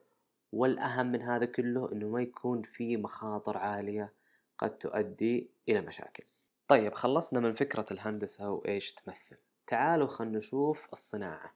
والأهم 0.53 1.07
من 1.13 1.23
هذا 1.23 1.47
كله 1.47 1.93
إنه 1.93 2.09
ما 2.09 2.23
يكون 2.23 2.63
في 2.63 2.97
مخاطر 2.97 3.57
عالية 3.57 4.13
قد 4.59 4.79
تؤدي 4.79 5.51
إلى 5.69 5.81
مشاكل. 5.81 6.25
طيب 6.69 6.95
خلصنا 6.95 7.41
من 7.41 7.53
فكرة 7.53 7.87
الهندسة 7.91 8.51
وإيش 8.51 8.93
تمثل. 8.93 9.37
تعالوا 9.67 10.07
خلنا 10.07 10.39
نشوف 10.39 10.93
الصناعة. 10.93 11.55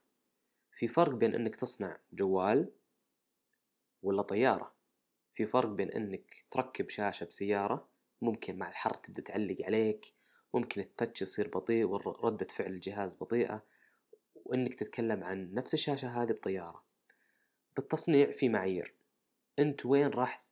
في 0.72 0.88
فرق 0.88 1.14
بين 1.14 1.34
إنك 1.34 1.56
تصنع 1.56 1.98
جوال 2.12 2.70
ولا 4.02 4.22
طيارة؟ 4.22 4.72
في 5.32 5.46
فرق 5.46 5.68
بين 5.68 5.90
إنك 5.90 6.44
تركب 6.50 6.88
شاشة 6.88 7.24
بسيارة 7.24 7.88
ممكن 8.22 8.56
مع 8.56 8.68
الحر 8.68 8.94
تبدأ 8.94 9.22
تعلق 9.22 9.56
عليك 9.62 10.12
ممكن 10.54 10.80
التاتش 10.80 11.22
يصير 11.22 11.48
بطيء 11.48 11.84
وردة 11.84 12.46
فعل 12.46 12.72
الجهاز 12.72 13.16
بطيئة 13.16 13.62
وإنك 14.44 14.74
تتكلم 14.74 15.24
عن 15.24 15.54
نفس 15.54 15.74
الشاشة 15.74 16.22
هذه 16.22 16.32
بطيارة. 16.32 16.82
بالتصنيع 17.76 18.30
في 18.30 18.48
معايير. 18.48 18.94
أنت 19.58 19.86
وين 19.86 20.08
راح 20.08 20.44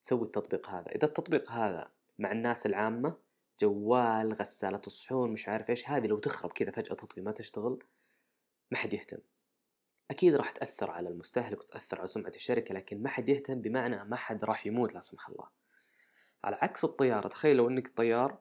تسوي 0.00 0.22
التطبيق 0.22 0.70
هذا؟ 0.70 0.88
إذا 0.94 1.04
التطبيق 1.04 1.50
هذا 1.50 1.90
مع 2.20 2.32
الناس 2.32 2.66
العامة 2.66 3.16
جوال 3.58 4.32
غسالة 4.32 4.80
الصحون 4.86 5.32
مش 5.32 5.48
عارف 5.48 5.70
إيش. 5.70 5.88
هذه 5.88 6.06
لو 6.06 6.18
تخرب 6.18 6.52
كذا 6.52 6.70
فجأة 6.70 6.94
تطفي 6.94 7.20
ما 7.20 7.32
تشتغل 7.32 7.78
ما 8.70 8.78
حد 8.78 8.92
يهتم. 8.92 9.18
أكيد 10.10 10.34
راح 10.34 10.50
تأثر 10.50 10.90
على 10.90 11.08
المستهلك 11.08 11.60
وتأثر 11.60 11.98
على 11.98 12.06
سمعة 12.06 12.32
الشركة 12.36 12.74
لكن 12.74 13.02
ما 13.02 13.08
حد 13.08 13.28
يهتم 13.28 13.60
بمعنى 13.60 14.04
ما 14.04 14.16
حد 14.16 14.44
راح 14.44 14.66
يموت 14.66 14.94
لا 14.94 15.00
سمح 15.00 15.28
الله. 15.28 15.48
على 16.44 16.58
عكس 16.62 16.84
الطيارة 16.84 17.28
تخيل 17.28 17.56
لو 17.56 17.68
إنك 17.68 17.88
طيار 17.88 18.38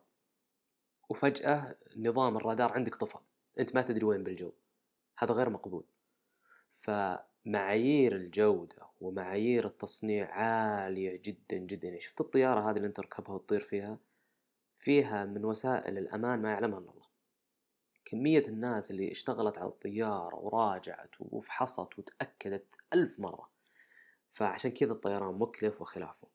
وفجأة 1.09 1.75
نظام 1.97 2.37
الرادار 2.37 2.71
عندك 2.71 2.95
طفى. 2.95 3.17
أنت 3.59 3.75
ما 3.75 3.81
تدري 3.81 4.05
وين 4.05 4.23
بالجو. 4.23 4.51
هذا 5.17 5.33
غير 5.33 5.49
مقبول. 5.49 5.85
فمعايير 7.45 8.15
الجودة 8.15 8.87
ومعايير 9.01 9.65
التصنيع 9.65 10.31
عالية 10.31 11.21
جدا 11.23 11.57
جدا. 11.57 11.87
يعني 11.87 11.99
شفت 11.99 12.21
الطيارة 12.21 12.61
هذه 12.61 12.77
اللي 12.77 12.87
أنت 12.87 12.97
تركبها 12.97 13.35
وتطير 13.35 13.59
فيها؟ 13.59 13.99
فيها 14.75 15.25
من 15.25 15.45
وسائل 15.45 15.97
الأمان 15.97 16.41
ما 16.41 16.51
يعلمها 16.51 16.79
إلا 16.79 16.91
الله. 16.91 17.05
كمية 18.05 18.43
الناس 18.47 18.91
اللي 18.91 19.11
اشتغلت 19.11 19.57
على 19.57 19.67
الطيارة 19.67 20.35
وراجعت 20.35 21.09
وفحصت 21.19 21.99
وتأكدت 21.99 22.75
ألف 22.93 23.19
مرة. 23.19 23.49
فعشان 24.27 24.71
كذا 24.71 24.91
الطيران 24.91 25.35
مكلف 25.35 25.81
وخلافه. 25.81 26.27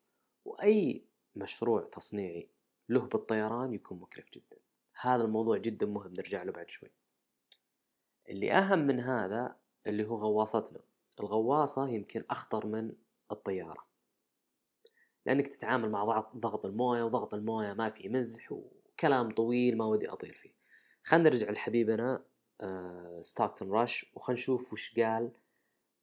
وأي 0.45 1.05
مشروع 1.37 1.89
تصنيعي 1.93 2.49
له 2.89 3.07
بالطيران 3.07 3.73
يكون 3.73 4.01
مكلف 4.01 4.31
جدا. 4.31 4.57
هذا 5.01 5.25
الموضوع 5.25 5.57
جدا 5.59 5.87
مهم. 5.87 6.15
نرجع 6.15 6.43
له 6.43 6.53
بعد 6.53 6.69
شوي. 6.69 6.91
اللي 8.29 8.53
أهم 8.53 8.79
من 8.79 9.01
هذا 9.01 9.57
اللي 9.87 10.05
هو 10.09 10.17
غواصتنا. 10.17 10.81
الغواصة 11.21 11.89
يمكن 11.89 12.25
أخطر 12.31 12.67
من 12.67 12.93
الطيارة. 13.33 13.87
لأنك 15.27 15.49
تتعامل 15.49 15.91
مع 15.91 16.05
ضغط 16.37 16.67
الموية 16.67 17.03
وضغط 17.03 17.35
الموية 17.35 17.73
ما 17.73 17.91
في 17.91 18.09
مزح 18.09 18.53
وكلام 18.53 19.31
طويل 19.31 19.77
ما 19.77 19.85
ودي 19.85 20.09
أطيل 20.09 20.35
فيه. 20.35 20.55
خلينا 21.05 21.29
نرجع 21.29 21.51
لحبيبنا 21.51 22.25
ستاكتون 23.23 23.71
راش 23.71 24.13
وخلينا 24.15 24.41
نشوف 24.41 24.73
وش 24.73 24.99
قال 25.01 25.33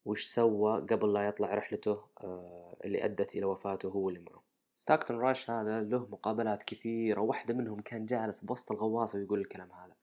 وش 0.06 0.24
سوى 0.24 0.82
قبل 0.82 1.14
لا 1.14 1.28
يطلع 1.28 1.56
رحلته 1.56 2.06
آه 2.24 2.78
اللي 2.86 3.06
أدت 3.06 3.36
إلى 3.36 3.46
وفاته 3.46 3.90
هو 3.90 4.10
واللي 4.10 4.20
معه. 4.20 4.44
ستاكتون 4.74 5.18
راش 5.18 5.50
هذا 5.50 5.82
له 5.82 6.08
مقابلات 6.12 6.64
كثيرة 6.64 7.22
واحدة 7.22 7.54
منهم 7.54 7.82
كان 7.82 8.06
جالس 8.06 8.42
بوسط 8.42 8.72
الغواصة 8.72 9.20
ويقول 9.20 9.42
الكلام 9.42 9.72
هذا. 9.72 9.96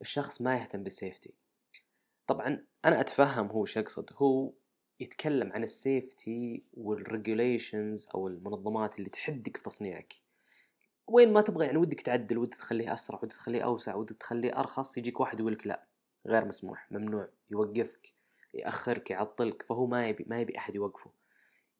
الشخص 0.00 0.42
ما 0.42 0.56
يهتم 0.56 0.82
بال 0.82 0.95
safety 0.95 1.34
طبعا 2.26 2.64
أنا 2.84 3.00
أتفهم 3.00 3.46
هو 3.46 3.64
شو 3.64 3.80
يقصد. 3.80 4.10
هو 4.16 4.52
يتكلم 5.00 5.52
عن 5.52 5.62
ال 5.62 5.76
safety 5.76 6.62
وال 6.74 6.95
regulations 6.95 8.08
أو 8.14 8.28
المنظمات 8.28 8.98
اللي 8.98 9.10
تحدك 9.10 9.58
بتصنيعك. 9.58 10.14
وين 11.06 11.32
ما 11.32 11.40
تبغى 11.40 11.66
يعني 11.66 11.78
ودك 11.78 12.00
تعدل 12.00 12.38
ودك 12.38 12.54
تخليه 12.54 12.92
أسرع 12.94 13.18
ودك 13.22 13.32
تخليه 13.32 13.62
أوسع 13.62 13.94
ودك 13.94 14.16
تخليه 14.16 14.58
أرخص 14.58 14.98
يجيك 14.98 15.20
واحد 15.20 15.40
يقول 15.40 15.52
لك 15.52 15.66
لا 15.66 15.84
غير 16.26 16.44
مسموح 16.44 16.92
ممنوع 16.92 17.28
يوقفك 17.50 18.12
يأخرك 18.54 19.10
يعطلك. 19.10 19.62
فهو 19.62 19.86
ما 19.86 20.08
يبي 20.08 20.24
ما 20.28 20.40
يبي 20.40 20.58
أحد 20.58 20.74
يوقفه. 20.74 21.10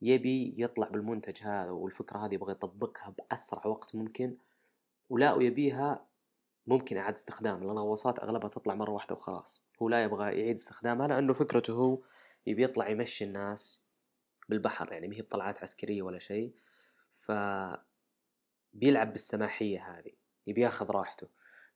يبي 0.02 0.54
يطلع 0.58 0.88
بالمنتج 0.88 1.42
هذا 1.42 1.70
والفكرة 1.70 2.18
هذه 2.18 2.34
يبغى 2.34 2.52
يطبقها 2.52 3.14
بأسرع 3.18 3.66
وقت 3.66 3.94
ممكن 3.94 4.36
ولا 5.10 5.36
يبيها 5.40 6.06
ممكن 6.66 6.96
إعادة 6.96 7.16
استخدام 7.16 7.60
لأن 7.60 7.70
الغواصات 7.70 8.18
أغلبها 8.18 8.48
تطلع 8.48 8.74
مرة 8.74 8.90
واحدة 8.90 9.14
وخلاص. 9.14 9.62
هو 9.82 9.88
لا 9.88 10.04
يبغى 10.04 10.24
يعيد 10.24 10.54
استخدامها 10.54 11.08
لأنه 11.08 11.32
فكرته 11.32 11.72
هو 11.72 11.98
يبي 12.46 12.62
يطلع 12.62 12.88
يمشي 12.88 13.24
الناس 13.24 13.84
بالبحر 14.48 14.92
يعني 14.92 15.08
ما 15.08 15.16
هي 15.16 15.22
بطلعات 15.22 15.62
عسكرية 15.62 16.02
ولا 16.02 16.18
شيء. 16.18 16.54
ف 17.10 17.32
بيلعب 18.72 19.12
بالسماحية 19.12 19.90
هذه 19.90 20.12
يبي 20.46 20.60
ياخذ 20.60 20.90
راحته. 20.90 21.28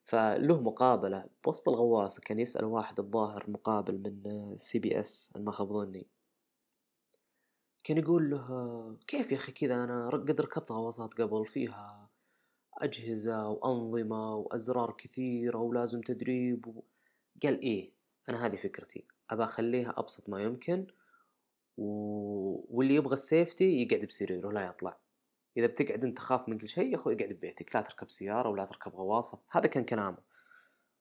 فله 0.04 0.61
مقابلة. 0.61 1.26
بوسط 1.45 1.68
الغواصة 1.68 2.21
كان 2.21 2.38
يسأل 2.38 2.64
واحد 2.64 3.00
الظاهر 3.00 3.50
مقابل 3.50 3.99
من 3.99 4.57
CBS 4.58 5.30
أنا 5.37 5.45
ما 5.45 5.52
خاب 5.52 5.73
ظني. 5.73 6.07
كان 7.85 7.99
يقول 7.99 8.30
له 8.30 8.97
كيف 9.07 9.33
يا 9.33 9.37
أخي 9.37 9.52
كذا؟ 9.52 9.85
أنا 9.85 10.09
قد 10.11 10.40
ركبت 10.40 10.73
غواصات 10.73 11.14
قبل 11.14 11.47
فيها. 11.47 12.07
أجهزة 12.78 13.49
وأنظمة 13.49 14.37
وأزرار 14.37 14.94
كثيرة 14.99 15.58
ولازم 15.58 16.00
تدريب 16.00 16.66
و... 16.66 16.82
قال 17.42 17.61
إيه 17.61 17.92
أنا 18.28 18.47
هذه 18.47 18.56
فكرتي 18.56 19.04
أبى 19.30 19.44
أخليها 19.44 19.94
أبسط 19.97 20.28
ما 20.28 20.42
يمكن 20.42 20.87
و... 21.76 21.85
واللي 22.76 22.94
يبغى 22.94 23.12
السيفتي 23.12 23.82
يقعد 23.82 24.06
بسريره 24.06 24.52
لا 24.52 24.66
يطلع. 24.66 24.99
إذا 25.56 25.66
بتقعد 25.66 26.04
أنت 26.04 26.18
خاف 26.18 26.49
من 26.49 26.58
كل 26.58 26.68
شيء 26.68 26.90
يا 26.90 26.97
أخوي 26.97 27.14
اقعد 27.14 27.28
ببيتك 27.32 27.76
لا 27.76 27.82
تركب 27.82 28.11
سيارة 28.11 28.49
ولا 28.49 28.64
تركب 28.64 28.94
غواصة 28.94 29.38
هذا 29.50 29.66
كان 29.66 29.85
كلامه. 29.85 30.18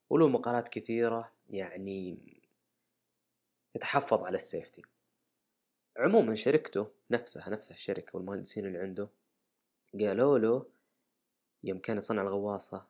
وله 0.09 0.27
مقالات 0.27 0.67
كثيرة 0.67 1.31
يعني 1.49 2.17
يتحفظ 3.75 4.23
على 4.23 4.35
السيفتي. 4.35 4.81
عموما 5.97 6.35
شركته 6.35 6.87
نفسها 7.11 7.49
نفسها 7.49 7.73
الشركة 7.73 8.15
والمهندسين 8.15 8.65
اللي 8.65 8.77
عنده 8.79 9.09
قالوا 9.99 10.39
له 10.39 10.65
يوم 11.67 11.79
كان 11.79 11.97
يصنع 11.97 12.21
الغواصة 12.21 12.87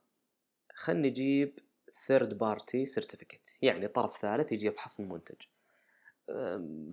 خلني 0.76 1.10
نجيب 1.10 1.60
third 2.08 2.38
party 2.38 2.86
certificate 2.86 3.58
يعني 3.62 3.88
طرف 3.88 4.18
ثالث 4.18 4.52
يجي 4.52 4.68
يفحص 4.68 5.00
المنتج 5.00 5.36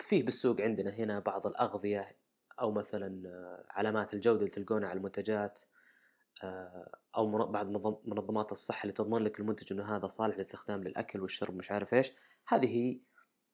فيه 0.00 0.22
بالسوق 0.22 0.60
عندنا 0.60 0.90
هنا 0.90 1.18
بعض 1.18 1.46
الأغذية 1.46 2.16
أو 2.60 2.72
مثلا 2.72 3.28
آه، 3.28 3.64
علامات 3.70 4.14
الجودة 4.14 4.38
اللي 4.38 4.50
تلقونها 4.50 4.88
على 4.88 4.96
المنتجات 4.96 5.60
آه، 6.44 6.98
أو 7.16 7.46
بعض 7.46 7.66
منظمات 8.06 8.52
الصحة 8.52 8.82
اللي 8.82 8.92
تضمن 8.92 9.24
لك 9.24 9.40
المنتج 9.40 9.72
إنه 9.72 9.96
هذا 9.96 10.06
صالح 10.06 10.34
للاستخدام 10.34 10.84
للأكل 10.84 11.20
والشرب 11.20 11.56
مش 11.56 11.70
عارف 11.70 11.94
إيش. 11.94 12.12
هذه 12.48 12.66
هي 12.76 13.00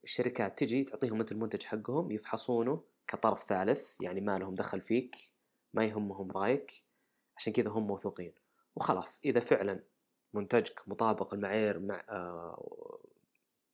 الشركات 0.05 0.59
تجي 0.59 0.85
تعطيهم 0.85 1.21
انت 1.21 1.33
المنتج 1.33 1.63
حقهم 1.63 2.11
يفحصونه 2.11 2.85
كطرف 3.07 3.43
ثالث 3.43 3.95
يعني 4.01 4.21
ما 4.21 4.39
لهم 4.39 4.55
دخل 4.55 4.81
فيك 4.81 5.17
ما 5.75 5.85
يهمهم 5.85 6.31
رأيك. 6.31 6.73
عشان 7.41 7.53
كذا 7.53 7.69
هم 7.71 7.87
موثوقين. 7.87 8.33
وخلاص 8.77 9.21
إذا 9.25 9.41
فعلا 9.41 9.81
منتجك 10.35 10.83
مطابق 10.87 11.35
المعايير 11.35 11.79
مع 11.79 12.05
آه، 12.09 13.01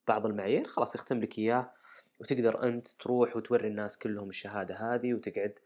بعض 0.08 0.26
المعايير 0.26 0.66
خلاص 0.66 0.94
يختم 0.94 1.20
لك 1.20 1.38
إياه 1.38 1.72
وتقدر 2.20 2.62
أنت 2.62 2.86
تروح 2.86 3.36
وتوري 3.36 3.68
الناس 3.68 3.98
كلهم 3.98 4.28
الشهادة 4.28 4.74
هذه 4.74 5.14
وتقعد 5.14 5.58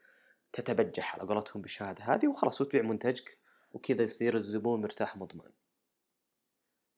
تتبجح 0.53 1.15
على 1.15 1.29
قولتهم 1.29 1.63
بالشهادة 1.63 2.05
هذه 2.05 2.29
وخلاص 2.29 2.61
وتبيع 2.61 2.83
منتجك 2.83 3.39
وكذا 3.73 4.03
يصير 4.03 4.37
الزبون 4.37 4.81
مرتاح 4.81 5.17
مضمون 5.17 5.53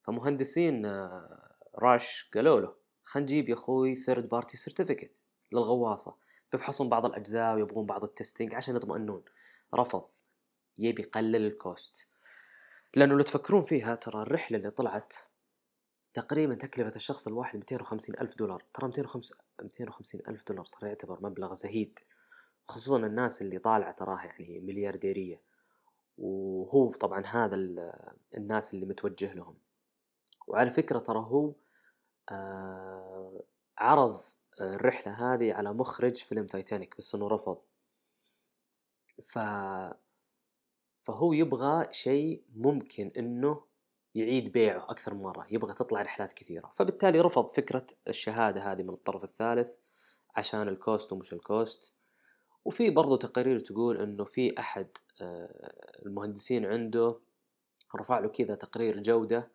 فمهندسين 0.01 0.87
آه، 0.87 1.57
راش 1.79 2.31
قالوا 2.35 2.61
له 2.61 2.75
خلينا 3.05 3.25
نجيب 3.25 3.49
يا 3.49 3.55
أخوي 3.55 3.95
third 3.95 4.29
party 4.29 4.57
certificate 4.57 5.25
للغواصة 5.53 6.17
بيفحصون 6.53 6.89
بعض 6.89 7.07
الأجزاء 7.07 7.55
ويبغون 7.55 7.87
بعض 7.87 8.05
ال 8.05 8.11
testing 8.11 8.55
عشان 8.55 8.77
يطمئنون. 8.77 9.23
رفض. 9.75 10.05
يبي 10.79 11.03
يقلل 11.03 11.47
ال 11.47 11.57
cost. 11.57 12.09
لأنه 12.95 13.15
لو 13.15 13.23
تفكرون 13.23 13.63
فيها 13.63 13.95
ترى 13.95 14.23
الرحلة 14.23 14.59
اللي 14.59 14.71
طلعت 14.71 15.15
تقريبا 16.15 16.55
تكلفة 16.55 16.93
الشخص 16.97 17.27
الواحد 17.27 17.57
250 17.57 18.15
ألف 18.21 18.39
دولار. 18.39 18.63
ترى 18.75 18.87
250 18.87 19.39
250 19.63 20.21
ألف 20.29 20.43
دولار 20.49 20.65
ترى 20.65 20.89
يعتبر 20.89 21.19
مبلغ 21.23 21.55
زهيد. 21.55 21.99
خصوصا 22.65 22.97
الناس 22.97 23.43
اللي 23.43 23.59
طالعة 23.59 23.93
تراها 23.93 24.25
يعني 24.25 24.61
مليارديرية. 24.61 25.41
وهو 26.19 26.93
طبعا 26.93 27.27
هذا 27.27 27.57
الناس 28.37 28.75
اللي 28.75 28.87
متوجه 28.87 29.35
لهم. 29.35 29.57
وعلى 30.47 30.71
فكرة 30.71 30.99
ترى 30.99 31.19
هو 31.19 31.53
آه 32.31 33.43
عرض 33.79 34.21
الرحلة 34.61 35.13
هذه 35.13 35.53
على 35.53 35.73
مخرج 35.73 36.15
فيلم 36.15 36.47
تايتانيك 36.47 36.97
بس 36.99 37.15
إنه 37.15 37.29
رفض. 37.29 37.59
ف 39.23 39.39
فهو 41.03 41.33
يبغى 41.33 41.87
شيء 41.91 42.43
ممكن 42.55 43.13
إنه 43.17 43.65
يعيد 44.15 44.53
بيعه 44.53 44.91
أكثر 44.91 45.15
من 45.15 45.23
مرة 45.23 45.47
يبغى 45.51 45.75
تطلع 45.75 46.03
رحلات 46.03 46.33
كثيرة. 46.33 46.71
فبالتالي 46.75 47.21
رفض 47.21 47.49
فكرة 47.49 47.87
الشهادة 48.09 48.73
هذه 48.73 48.83
من 48.83 48.91
الطرف 48.91 49.25
الثالث 49.25 49.77
عشان 50.37 50.69
ال 50.69 50.78
cost 50.78 51.13
ومش 51.13 51.33
ال 51.33 51.43
cost. 51.43 51.93
وفي 52.65 52.91
برضو 52.91 53.17
تقارير 53.17 53.59
تقول 53.59 53.97
إنه 53.97 54.25
في 54.25 54.59
أحد 54.59 54.89
آه، 55.21 55.73
المهندسين 56.07 56.67
عنده 56.67 57.19
رفع 57.97 58.19
له 58.19 58.29
كذا 58.29 58.55
تقرير 58.55 59.03
جودة 59.03 59.51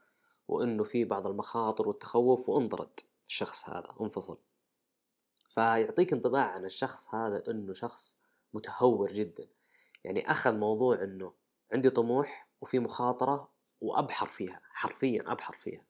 وإنه 0.47 0.83
في 0.83 1.05
بعض 1.05 1.27
المخاطر 1.27 1.87
والتخوف 1.87 2.49
وانطرد 2.49 2.99
الشخص 3.27 3.69
هذا 3.69 3.87
انفصل. 4.01 4.37
فيعطيك 5.45 6.13
انطباع 6.13 6.51
عن 6.51 6.65
الشخص 6.65 7.15
هذا 7.15 7.43
إنه 7.51 7.73
شخص 7.73 8.17
متهور 8.53 9.11
جدا. 9.11 9.47
يعني 10.07 10.31
أخذ 10.31 10.55
موضوع 10.55 11.03
إنه 11.03 11.33
عندي 11.73 11.89
طموح 11.89 12.47
وفي 12.61 12.79
مخاطرة 12.79 13.51
وأبحر 13.81 14.27
فيها 14.27 14.61
حرفيا 14.63 15.23
أبحر 15.31 15.53
فيها. 15.57 15.83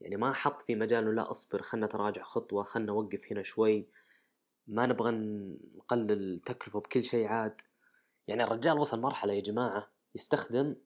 يعني 0.00 0.16
ما 0.16 0.32
حط 0.32 0.62
في 0.62 0.74
مجال 0.74 1.14
لا 1.14 1.30
أصبر 1.30 1.62
خلنا 1.62 1.86
نتراجع 1.86 2.22
خطوة 2.22 2.62
خلنا 2.62 2.86
نوقف 2.86 3.32
هنا 3.32 3.42
شوي 3.42 3.88
ما 4.66 4.86
نبغى 4.86 5.10
نقلل 5.76 6.12
التكلفة 6.12 6.80
بكل 6.80 7.04
شيء 7.04 7.26
عاد. 7.26 7.60
يعني 8.28 8.44
الرجال 8.44 8.78
وصل 8.78 9.00
مرحلة 9.00 9.32
يا 9.32 9.40
جماعة 9.40 9.90
يستخدم 10.14 10.76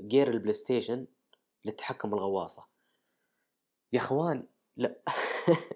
gear 0.00 0.30
البلاي 0.30 0.52
ستيشن 0.52 1.06
للتحكم 1.64 2.10
بالغواصة. 2.10 2.66
يا 3.92 3.98
أخوان 3.98 4.46
لا. 4.76 4.96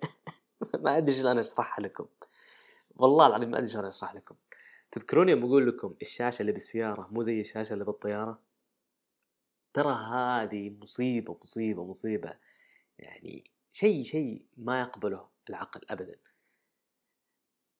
ما 0.84 0.98
أدري 0.98 1.14
شلون 1.14 1.38
أشرحها 1.38 1.82
لكم. 1.82 2.06
والله 2.96 3.26
العظيم 3.26 3.50
ما 3.50 3.58
أدري 3.58 3.70
شلون 3.70 3.84
اشرح 3.84 4.14
لكم. 4.14 4.34
تذكرون 4.92 5.28
يوم 5.28 5.44
أقول 5.44 5.68
لكم 5.68 5.94
الشاشة 6.02 6.40
اللي 6.40 6.52
بالسيارة 6.52 7.08
مو 7.10 7.22
زي 7.22 7.40
الشاشة 7.40 7.72
اللي 7.72 7.84
بالطيارة؟ 7.84 8.38
ترى 9.72 9.92
هذه 9.92 10.70
مصيبة 10.70 11.38
مصيبة 11.42 11.84
مصيبة. 11.84 12.36
يعني 12.98 13.50
شيء 13.72 14.02
شيء 14.02 14.44
ما 14.56 14.80
يقبله 14.80 15.28
العقل 15.50 15.80
أبدا. 15.90 16.16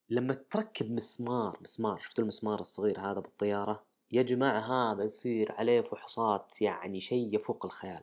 لما 0.09 0.35
تركب 0.35 0.91
مسمار 0.91 1.59
مسمار 1.63 1.99
شفتوا 1.99 2.23
المسمار 2.23 2.61
الصغير 2.61 3.01
هذا 3.01 3.21
بالطيارة؟ 3.21 3.85
يا 4.13 4.23
جماعة 4.23 4.93
هذا 4.93 5.05
يصير 5.05 5.53
عليه 5.53 5.81
فحوصات 5.81 6.63
يعني 6.63 7.01
شيء 7.01 7.35
يفوق 7.35 7.67
الخيال. 7.67 8.03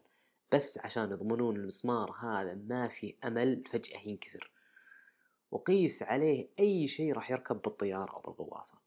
بس 0.52 0.78
عشان 0.78 1.12
يضمنون 1.12 1.56
المسمار 1.56 2.12
هذا 2.12 2.54
ما 2.54 2.88
في 2.88 3.15
أمل 3.24 3.63
فجأة 3.65 4.00
ينكسر. 4.00 4.52
وقيس 5.52 6.04
عليه 6.04 6.50
أي 6.60 6.88
شيء 6.88 7.13
راح 7.13 7.32
يركب 7.32 7.62
بالطيارة 7.62 8.12
أو 8.12 8.20
بالغواصة. 8.20 8.87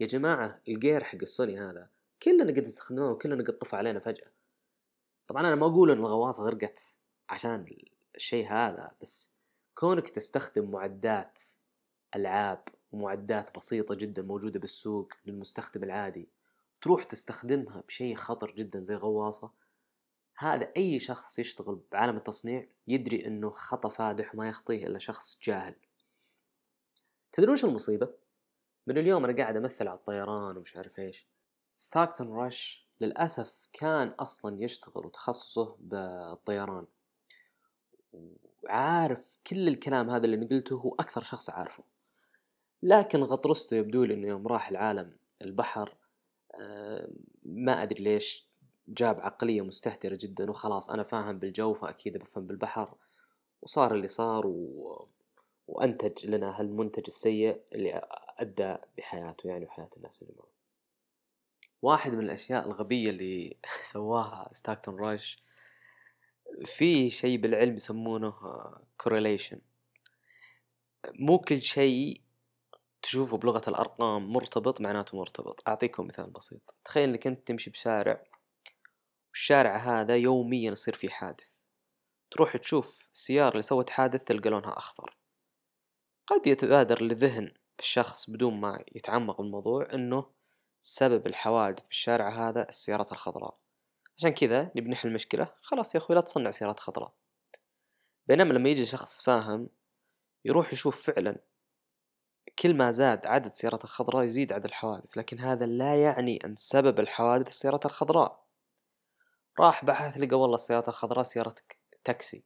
يا 0.00 0.06
جماعة 0.06 0.60
الجير 0.68 1.04
حق 1.04 1.18
السوني 1.22 1.58
هذا 1.58 1.88
كلنا 2.22 2.44
قد 2.44 2.58
استخدمناه 2.58 3.10
وكلنا 3.10 3.44
قد 3.44 3.58
طفى 3.58 3.76
علينا 3.76 4.00
فجأة 4.00 4.30
طبعا 5.28 5.46
أنا 5.46 5.54
ما 5.54 5.66
أقول 5.66 5.90
إن 5.90 5.98
الغواصة 5.98 6.44
غرقت 6.44 6.94
عشان 7.28 7.66
الشيء 8.14 8.46
هذا 8.48 8.92
بس 9.02 9.32
كونك 9.74 10.10
تستخدم 10.10 10.70
معدات 10.70 11.40
ألعاب 12.16 12.64
ومعدات 12.92 13.56
بسيطة 13.56 13.94
جدا 13.94 14.22
موجودة 14.22 14.60
بالسوق 14.60 15.12
للمستخدم 15.26 15.84
العادي 15.84 16.28
تروح 16.82 17.04
تستخدمها 17.04 17.80
بشيء 17.88 18.14
خطر 18.14 18.50
جدا 18.50 18.80
زي 18.80 18.94
غواصة 18.94 19.50
هذا 20.36 20.72
أي 20.76 20.98
شخص 20.98 21.38
يشتغل 21.38 21.80
بعالم 21.92 22.16
التصنيع 22.16 22.66
يدري 22.88 23.26
أنه 23.26 23.50
خطأ 23.50 23.88
فادح 23.88 24.34
وما 24.34 24.48
يخطيه 24.48 24.86
إلا 24.86 24.98
شخص 24.98 25.38
جاهل 25.42 25.74
تدرون 27.32 27.56
شو 27.56 27.68
المصيبة؟ 27.68 28.19
من 28.90 28.98
اليوم 28.98 29.24
أنا 29.24 29.36
قاعد 29.36 29.56
أمثل 29.56 29.88
على 29.88 29.98
الطيران 29.98 30.56
ومش 30.56 30.76
عارف 30.76 30.98
إيش. 30.98 31.26
ستاكتون 31.74 32.28
راش 32.32 32.88
للأسف 33.00 33.68
كان 33.72 34.08
أصلا 34.08 34.62
يشتغل 34.64 35.06
وتخصصه 35.06 35.76
بالطيران. 35.80 36.86
وعارف 38.62 39.38
كل 39.46 39.68
الكلام 39.68 40.10
هذا 40.10 40.24
اللي 40.24 40.36
نقلته 40.36 40.76
هو 40.76 40.94
أكثر 41.00 41.22
شخص 41.22 41.50
عارفه. 41.50 41.84
لكن 42.82 43.22
غطرسته 43.22 43.76
يبدو 43.76 44.04
لي 44.04 44.14
إنه 44.14 44.28
يوم 44.28 44.46
راح 44.46 44.68
العالم 44.68 45.16
البحر 45.42 45.96
آه، 46.54 47.10
ما 47.42 47.82
أدري 47.82 48.04
ليش 48.04 48.48
جاب 48.88 49.20
عقلية 49.20 49.62
مستهترة 49.62 50.18
جدا 50.20 50.50
وخلاص 50.50 50.90
أنا 50.90 51.02
فاهم 51.02 51.38
بالجو 51.38 51.74
فأكيد 51.74 52.18
بفهم 52.18 52.46
بالبحر. 52.46 52.94
وصار 53.62 53.94
اللي 53.94 54.08
صار 54.08 54.46
و... 54.46 55.08
وأنتج 55.68 56.26
لنا 56.26 56.60
هالمنتج 56.60 57.04
السيء 57.06 57.60
اللي 57.72 58.02
أدى 58.40 58.76
بحياته 58.98 59.48
يعني 59.48 59.64
وحياة 59.64 59.90
الناس 59.96 60.22
اللي 60.22 60.34
معه. 60.38 60.48
واحد 61.82 62.12
من 62.12 62.24
الأشياء 62.24 62.66
الغبية 62.66 63.10
اللي 63.10 63.56
سواها 63.92 64.50
ستاكتون 64.52 64.96
راش 64.96 65.42
في 66.64 67.10
شيء 67.10 67.38
بالعلم 67.38 67.74
يسمونه 67.74 68.32
correlation. 69.02 69.58
مو 71.08 71.38
كل 71.38 71.62
شيء 71.62 72.20
تشوفه 73.02 73.36
بلغة 73.36 73.62
الأرقام 73.68 74.32
مرتبط 74.32 74.80
معناته 74.80 75.18
مرتبط. 75.18 75.68
أعطيكم 75.68 76.06
مثال 76.06 76.30
بسيط. 76.30 76.74
تخيل 76.84 77.08
إنك 77.08 77.26
أنت 77.26 77.46
تمشي 77.48 77.70
بشارع 77.70 78.24
والشارع 79.30 79.76
هذا 79.76 80.16
يوميا 80.16 80.70
يصير 80.70 80.94
فيه 80.94 81.08
حادث. 81.08 81.50
تروح 82.30 82.56
تشوف 82.56 83.10
السيارة 83.14 83.52
اللي 83.52 83.62
سوت 83.62 83.90
حادث 83.90 84.24
تلقى 84.24 84.50
لونها 84.50 84.78
أخضر. 84.78 85.16
قد 86.26 86.46
يتبادر 86.46 87.02
لذهن 87.02 87.52
الشخص 87.80 88.30
بدون 88.30 88.60
ما 88.60 88.84
يتعمق 88.94 89.40
بالموضوع 89.40 89.88
إنه 89.94 90.26
سبب 90.80 91.26
الحوادث 91.26 91.82
بالشارع 91.82 92.28
هذا 92.28 92.68
السيارات 92.68 93.12
الخضراء. 93.12 93.58
عشان 94.18 94.30
كذا 94.30 94.70
نبي 94.76 94.90
نحل 94.90 95.08
المشكلة. 95.08 95.54
خلاص 95.62 95.94
يا 95.94 96.00
أخوي 96.00 96.16
لا 96.16 96.22
تصنع 96.22 96.50
سيارات 96.50 96.80
خضراء. 96.80 97.14
بينما 98.26 98.52
لما 98.52 98.68
يجي 98.68 98.84
شخص 98.84 99.22
فاهم 99.22 99.68
يروح 100.44 100.72
يشوف 100.72 101.10
فعلا 101.10 101.40
كل 102.58 102.74
ما 102.76 102.90
زاد 102.90 103.26
عدد 103.26 103.46
السيارات 103.50 103.84
الخضراء 103.84 104.24
يزيد 104.24 104.52
عدد 104.52 104.64
الحوادث. 104.64 105.16
لكن 105.16 105.38
هذا 105.38 105.66
لا 105.66 106.02
يعني 106.02 106.38
أن 106.44 106.56
سبب 106.56 107.00
الحوادث 107.00 107.48
السيارات 107.48 107.86
الخضراء. 107.86 108.44
راح 109.60 109.84
بحث 109.84 110.18
لقى 110.18 110.38
والله 110.38 110.54
السيارات 110.54 110.88
الخضراء 110.88 111.22
سيارة 111.22 111.54
تاكسي. 112.04 112.44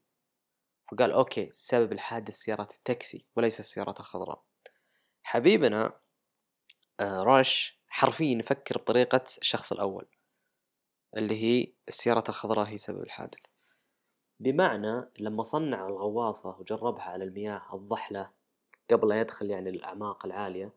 فقال 0.90 1.12
okay 1.12 1.50
سبب 1.52 1.92
الحادث 1.92 2.34
سيارات 2.34 2.74
التاكسي 2.74 3.26
وليس 3.36 3.60
السيارات 3.60 4.00
الخضراء. 4.00 4.44
حبيبنا 5.24 5.92
آه، 7.00 7.22
راش 7.22 7.80
حرفيا 7.88 8.38
يفكر 8.38 8.78
بطريقة 8.78 9.24
الشخص 9.38 9.72
الأول 9.72 10.06
اللي 11.16 11.42
هي 11.42 11.72
السيارات 11.88 12.28
الخضراء 12.28 12.66
هي 12.68 12.78
سبب 12.78 13.02
الحادث. 13.02 13.40
بمعنى 14.40 15.08
لما 15.18 15.42
صنع 15.42 15.88
الغواصة 15.88 16.56
وجربها 16.60 17.02
على 17.02 17.24
المياه 17.24 17.74
الضحلة 17.74 18.30
قبل 18.90 19.08
لا 19.08 19.20
يدخل 19.20 19.50
يعني 19.50 19.70
للأعماق 19.70 20.26
العالية 20.26 20.72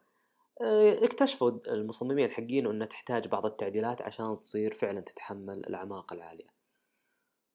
آه، 0.62 1.05
اكتشفوا 1.05 1.51
المصممين 1.67 2.31
حقينه 2.31 2.71
إنها 2.71 2.88
تحتاج 2.88 3.27
بعض 3.27 3.45
التعديلات 3.45 4.01
عشان 4.01 4.39
تصير 4.39 4.73
فعلا 4.73 5.01
تتحمل 5.01 5.60
الأعماق 5.60 6.13
العالية. 6.13 6.47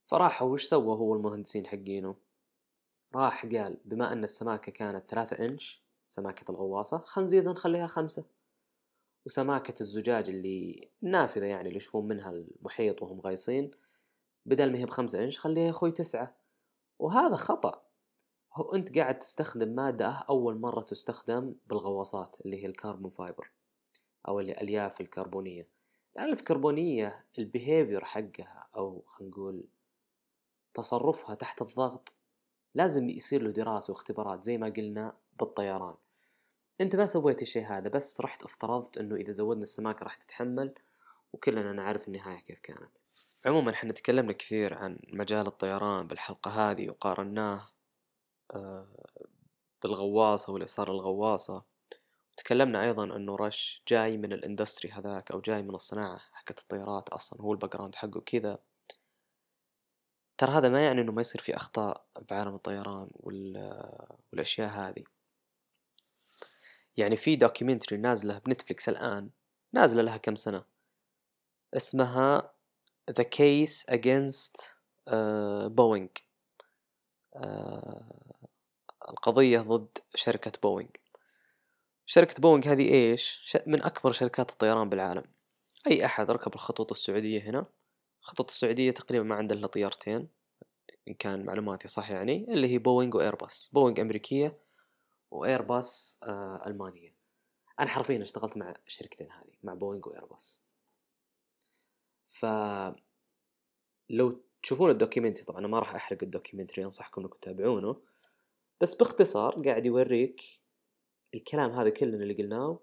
فراحوا 0.05 0.49
وش 0.49 0.65
سوى 0.65 0.97
هو 0.97 1.15
المهندسين 1.15 1.67
حقينه؟ 1.67 2.17
راح 3.15 3.47
قال 3.47 3.81
بما 3.85 4.13
أن 4.13 4.25
السماكة 4.25 4.73
كانت 4.73 5.11
ثلاثة 5.11 5.45
إنش 5.45 5.82
سماكة 6.13 6.51
الغواصة. 6.51 6.99
خلينا 6.99 7.27
نزيدها 7.27 7.53
نخليها 7.53 7.87
خمسة. 7.87 8.25
وسماكة 9.27 9.75
الزجاج 9.81 10.29
اللي 10.29 10.89
نافذة 11.03 11.45
يعني 11.45 11.69
اللي 11.69 11.77
يشوفون 11.77 12.09
منها 12.09 12.31
المحيط 12.31 13.03
وهم 13.03 13.21
غايصين 13.21 13.71
بدل 14.47 14.73
ما 14.73 14.79
هي 14.79 14.85
بخمسة 14.85 15.25
إنش 15.25 15.39
خليها 15.39 15.65
يا 15.65 15.71
أخوي 15.71 15.93
تسعة. 15.93 16.37
وهذا 16.99 17.37
خطأ. 17.37 17.83
هو 18.55 18.75
أنت 18.75 18.99
قاعد 18.99 19.19
تستخدم 19.19 19.69
مادة 19.69 20.09
أول 20.09 20.61
مرة 20.61 20.81
تستخدم 20.81 21.55
بالغواصات 21.67 22.37
اللي 22.45 22.63
هي 22.63 22.67
ال 22.67 22.73
carbon 22.73 23.11
fiber 23.11 23.51
أو 24.29 24.41
اللي 24.41 24.53
الألياف 24.53 25.01
الكربونية. 25.01 25.69
الالياف 26.17 26.41
الكربونية 26.41 27.25
ال 27.39 27.46
behavior 27.46 28.05
حقها 28.05 28.69
أو 28.77 29.03
خلينا 29.07 29.31
نقول 29.33 29.65
تصرفها 30.75 31.35
تحت 31.35 31.63
الضغط 31.63 32.13
لازم 32.75 33.09
يصير 33.09 33.43
له 33.43 33.51
دراسة 33.51 33.93
واختبارات. 33.93 34.43
زي 34.45 34.59
ما 34.59 34.69
قلنا 34.69 35.22
بالطيران. 35.45 35.95
أنت 36.81 36.97
ما 36.97 37.07
سويت 37.07 37.43
الشيء 37.43 37.65
هذا 37.65 37.89
بس 37.89 38.21
رحت 38.21 38.43
افترضت 38.43 38.99
إنه 38.99 39.17
إذا 39.17 39.33
زودنا 39.33 39.63
السماكة 39.63 40.05
راح 40.05 40.15
تتحمل 40.15 40.75
وكلنا 41.33 41.73
نعرف 41.73 42.09
النهاية 42.09 42.41
كيف 42.41 42.59
كانت. 42.59 42.99
عموما 43.47 43.71
إحنا 43.71 43.93
تكلمنا 43.93 44.33
كثير 44.33 44.75
عن 44.75 44.99
مجال 45.09 45.47
الطيران 45.47 46.07
بالحلقة 46.07 46.71
هذه 46.71 46.91
وقارناه 46.91 47.69
آه، 48.55 48.87
بالغواصة 49.83 50.53
واللي 50.53 50.67
صار 50.67 50.91
الغواصة. 50.91 51.65
تكلمنا 52.37 52.83
أيضا 52.83 53.05
إنه 53.05 53.37
رش 53.37 53.83
جاي 53.89 54.17
من 54.17 54.33
ال 54.33 54.39
industry 54.39 54.93
هذاك 54.93 55.31
أو 55.31 55.41
جاي 55.41 55.63
من 55.63 55.75
الصناعة 55.75 56.21
حقت 56.33 56.59
الطيارات 56.59 57.09
أصلا 57.09 57.43
هو 57.43 57.53
ال 57.53 57.77
background 57.77 57.95
حقه 57.95 58.21
كذا 58.21 58.59
ترى 60.39 60.53
هذا 60.53 60.69
ما 60.69 60.85
يعني 60.85 61.01
إنه 61.01 61.13
ما 61.13 61.21
يصير 61.21 61.41
في 61.41 61.57
أخطاء 61.57 62.07
بعالم 62.31 62.55
الطيران 62.55 63.11
والأشياء 63.15 64.69
هذه. 64.69 65.05
يعني 66.97 67.17
في 67.17 67.37
documentary 67.37 67.99
نازلة 67.99 68.39
بنتفليكس 68.39 68.89
الآن 68.89 69.31
نازلة 69.73 70.03
لها 70.03 70.17
كم 70.17 70.37
سنة؟ 70.37 70.65
اسمها 71.77 72.53
The 73.11 73.25
Case 73.25 73.95
Against 73.95 74.73
بوينغ 75.67 76.09
uh, 76.09 77.39
uh, 77.39 78.23
القضية 79.09 79.61
ضد 79.61 79.99
شركة 80.15 80.53
بوينغ 80.63 80.91
شركة 82.07 82.41
بوينغ 82.41 82.69
هذه 82.69 82.89
إيش؟ 82.95 83.57
من 83.67 83.83
أكبر 83.83 84.13
شركات 84.13 84.51
الطيران 84.51 84.89
بالعالم. 84.89 85.25
أي 85.87 86.05
أحد 86.05 86.31
ركب 86.31 86.55
الخطوط 86.55 86.91
السعودية 86.91 87.41
هنا؟ 87.41 87.67
الخطوط 88.23 88.51
السعودية 88.51 88.91
تقريبا 88.91 89.25
ما 89.25 89.35
عندها 89.35 89.57
إلا 89.57 89.67
طيارتين 89.67 90.29
إن 91.09 91.15
كان 91.15 91.45
معلوماتي 91.45 91.89
صح 91.89 92.11
يعني 92.11 92.47
اللي 92.49 92.69
هي 92.69 92.79
بوينغ 92.79 93.17
وإيرباص 93.17 93.71
بوينغ 93.73 94.01
أمريكية 94.01 94.59
وإيرباص 95.33 96.21
آه 96.23 96.63
ألمانية. 96.67 97.15
أنا 97.81 97.89
حرفيا 97.89 98.23
اشتغلت 98.23 98.57
مع 98.57 98.75
الشركتين 98.87 99.33
هذه 99.33 99.55
مع 99.63 99.75
بوينغ 99.75 100.09
وإيرباص 100.09 100.63
ف 102.27 102.47
لو 104.11 104.41
تشوفون 104.63 104.91
ال 104.91 104.95
documentary 104.95 105.45
طبعا 105.45 105.59
أنا 105.59 105.69
ما 105.69 105.79
راح 105.79 105.95
أحرق 105.95 106.19
ال 106.23 106.28
documentary 106.28 106.85
أنصحكم 106.85 107.23
إنكم 107.23 107.39
تتابعونه. 107.39 108.03
بس 108.81 108.95
باختصار 108.95 109.63
قاعد 109.63 109.87
يوريك 109.87 110.43
الكلام 111.35 111.71
هذا 111.71 111.91
كله 111.91 112.15
اللي 112.15 112.35
قلناه 112.35 112.81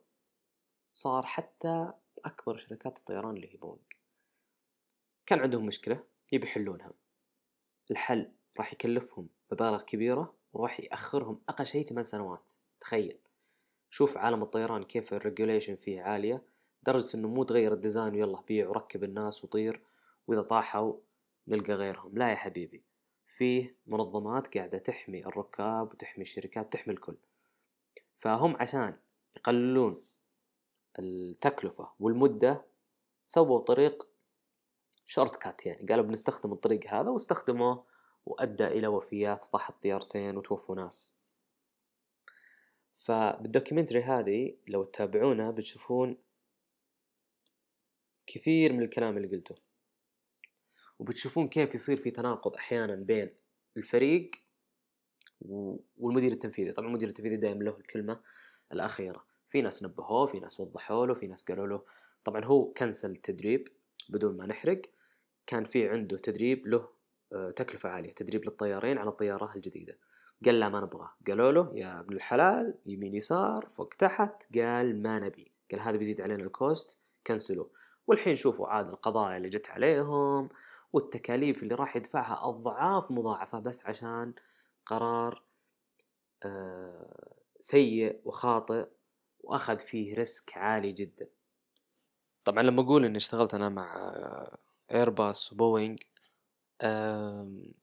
صار 0.94 1.26
حتى 1.26 1.94
أكبر 2.26 2.58
شركات 2.58 2.98
الطيران 2.98 3.36
اللي 3.36 3.54
هي 3.54 3.58
بوينغ. 3.58 3.80
كان 5.26 5.40
عندهم 5.40 5.66
مشكلة 5.66 6.04
يبي 6.32 6.48
يحلونها. 6.48 6.94
الحل 7.92 8.32
راح 8.58 8.74
يكلفهم 8.74 9.30
مبالغ 9.52 9.82
كبيرة 9.82 10.39
وراح 10.54 10.80
يأخرهم 10.80 11.42
أقل 11.50 11.66
شيء 11.66 11.88
ثمان 11.88 12.04
سنوات. 12.04 12.52
تخيل. 12.80 13.18
شوف 13.90 14.18
عالم 14.18 14.44
الطيران 14.44 14.84
كيف 14.84 15.14
ال 15.14 15.19
regulation 15.19 15.76
فيه 15.76 16.02
عالية. 16.02 16.44
درجة 16.84 17.18
إنه 17.18 17.28
مو 17.28 17.44
تغير 17.44 17.74
ال 17.74 17.80
design 17.80 18.14
ويلا 18.14 18.42
بيع 18.42 18.70
وركب 18.70 19.04
الناس 19.04 19.44
وطير. 19.44 19.82
وإذا 20.28 20.42
طاحوا 20.42 20.94
نلقى 21.48 21.74
غيرهم. 21.74 22.18
لا 22.18 22.30
يا 22.30 22.36
حبيبي. 22.36 22.84
فيه 23.28 23.76
منظمات 23.88 24.58
قاعدة 24.58 24.78
تحمي 24.78 25.26
الركاب 25.26 25.94
وتحمي 25.94 26.22
الشركات 26.22 26.66
وتحمي 26.66 26.94
الكل. 26.94 27.18
فهم 28.14 28.56
عشان 28.56 28.98
يقللون 29.38 30.06
التكلفة 31.00 31.92
والمدة 32.00 32.66
سووا 33.24 33.60
طريق 33.60 34.08
shortcut 35.06 35.66
يعني. 35.66 35.88
قالوا 35.88 36.06
بنستخدم 36.06 36.52
الطريق 36.52 36.88
هذا 36.88 37.10
واستخدموه 37.10 37.84
وأدى 38.30 38.68
إلى 38.68 38.88
وفيات 38.88 39.46
طاحت 39.46 39.84
طيارتين 39.84 40.38
وتوفوا 40.38 40.76
ناس. 40.76 41.14
فبال 42.94 43.17
documentary 43.17 44.02
هذه 44.02 44.58
لو 44.68 44.84
تتابعونها 44.84 45.52
بتشوفون 45.52 46.18
كثير 48.28 48.74
من 48.74 48.82
الكلام 48.82 49.18
اللي 49.18 49.28
قلته. 49.28 49.56
وبتشوفون 51.00 51.50
كيف 51.50 51.76
يصير 51.76 51.98
في 51.98 52.12
تناقض 52.12 52.56
أحيانا 52.56 52.96
بين 52.96 53.36
الفريق 53.78 54.32
والمدير 55.98 56.32
التنفيذي. 56.32 56.72
طبعا 56.72 56.88
المدير 56.88 57.08
التنفيذي 57.08 57.36
دائما 57.36 57.64
له 57.64 57.78
الكلمة 57.78 58.22
الأخيرة. 58.72 59.26
في 59.48 59.62
ناس 59.62 59.84
نبهوه 59.84 60.26
في 60.26 60.40
ناس 60.40 60.60
وضحوا 60.60 61.06
له 61.06 61.14
في 61.14 61.28
ناس 61.28 61.44
قالوا 61.44 61.68
له. 61.68 61.86
طبعا 62.24 62.46
هو 62.46 62.74
كنسل 62.74 63.12
التدريب 63.12 63.68
بدون 64.10 64.38
ما 64.38 64.46
نحرق. 64.46 64.82
كان 65.46 65.64
في 65.64 65.90
عنده 65.90 66.18
تدريب 66.18 66.68
له 66.68 66.99
تكلفة 67.56 67.90
عالية 67.90 68.14
تدريب 68.14 68.46
للطيارين 68.46 68.98
على 68.98 69.10
الطيارة 69.10 69.56
الجديدة. 69.56 69.98
قال 70.46 70.60
لا 70.60 70.70
ما 70.70 70.80
نبغاه. 70.80 71.12
قالوا 71.28 71.52
له 71.52 71.72
يا 71.74 72.00
ابن 72.00 72.16
الحلال 72.16 72.74
يمين 72.86 73.16
يسار 73.16 73.66
فوق 73.70 73.90
تحت. 73.90 74.58
قال 74.58 75.02
ما 75.02 75.20
نبي. 75.20 75.52
قال 75.72 75.80
هذا 75.82 75.98
بيزيد 75.98 76.22
علينا 76.22 76.44
الكوست 76.44 76.98
كنسلوه. 77.28 77.70
والحين 78.08 78.36
شوفوا 78.36 78.68
عاد 78.68 78.90
القضايا 78.90 79.38
اللي 79.38 79.50
جت 79.50 79.70
عليهم 79.70 80.50
والتكاليف 80.94 81.64
اللي 81.64 81.76
راح 81.76 81.96
يدفعها 81.96 82.50
أضعاف 82.50 83.12
مضاعفة 83.12 83.60
بس 83.60 83.86
عشان 83.86 84.34
قرار 84.86 85.44
آه، 86.44 87.34
سيء 87.60 88.22
وخاطئ 88.26 88.88
وأخذ 89.40 89.80
فيه 89.80 90.16
ريسك 90.16 90.58
عالي 90.58 90.92
جدا. 90.92 91.28
طبعا 92.44 92.64
لما 92.64 92.82
أقول 92.82 93.06
إني 93.06 93.18
اشتغلت 93.18 93.54
أنا 93.54 93.70
مع 93.70 93.96
ايرباص 94.92 95.54
وبوينغ 95.54 95.96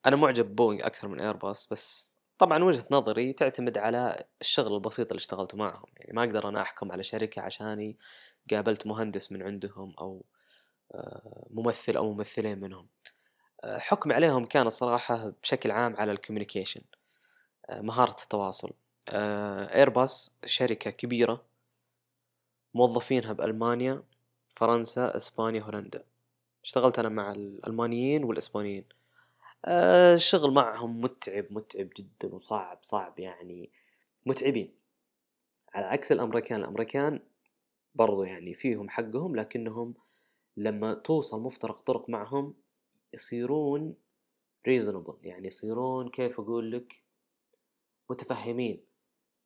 أنا 0.06 0.16
معجب 0.16 0.56
بوينغ 0.56 0.86
أكثر 0.86 1.08
من 1.08 1.20
ايرباص 1.20 1.68
بس 1.70 2.16
طبعا 2.38 2.64
وجهة 2.64 2.86
نظري 2.90 3.32
تعتمد 3.32 3.78
على 3.78 4.24
الشغل 4.40 4.74
البسيط 4.74 5.06
اللي 5.12 5.20
اشتغلته 5.20 5.58
معهم. 5.58 5.86
يعني 5.96 6.12
ما 6.12 6.24
أقدر 6.24 6.48
أنا 6.48 6.62
أحكم 6.62 6.92
على 6.92 7.02
شركة 7.02 7.42
عشاني 7.42 7.96
قابلت 8.50 8.86
مهندس 8.86 9.32
من 9.32 9.42
عندهم 9.42 9.94
أو 10.00 10.24
آه، 10.94 11.46
ممثل 11.50 11.96
أو 11.96 12.12
ممثلين 12.12 12.60
منهم. 12.60 12.88
آه، 13.64 13.78
حكم 13.78 14.12
عليهم 14.12 14.44
كان 14.44 14.66
الصراحة 14.66 15.32
بشكل 15.42 15.70
عام 15.70 15.96
على 15.96 16.12
الكوميونيكيشن 16.12 16.80
آه، 17.70 17.80
مهارة 17.80 18.22
التواصل. 18.22 18.72
ايرباص 19.08 20.36
شركة 20.44 20.90
كبيرة 20.90 21.42
موظفينها 22.74 23.32
بألمانيا 23.32 24.02
فرنسا 24.48 25.16
إسبانيا 25.16 25.62
هولندا. 25.62 26.04
اشتغلت 26.66 26.98
أنا 26.98 27.08
مع 27.08 27.32
الألمانيين 27.32 28.24
والإسبانيين. 28.24 28.84
آه، 29.64 30.14
الشغل 30.14 30.50
معهم 30.50 31.00
متعب 31.00 31.46
متعب 31.50 31.88
جدا 31.96 32.34
وصعب 32.34 32.78
صعب 32.82 33.18
يعني. 33.20 33.70
متعبين. 34.26 34.74
على 35.74 35.86
عكس 35.86 36.12
الأمريكان 36.12 36.60
الأمريكان 36.60 37.20
برضو 37.94 38.22
يعني 38.22 38.54
فيهم 38.54 38.88
حقهم 38.88 39.36
لكنهم 39.36 39.94
لما 40.56 40.94
توصل 40.94 41.42
مفترق 41.42 41.80
طرق 41.80 42.10
معهم 42.10 42.54
يصيرون 43.14 43.94
reasonable 44.68 45.14
يعني 45.22 45.46
يصيرون 45.46 46.08
كيف 46.08 46.40
أقول 46.40 46.72
لك؟ 46.72 47.02
متفهمين. 48.10 48.84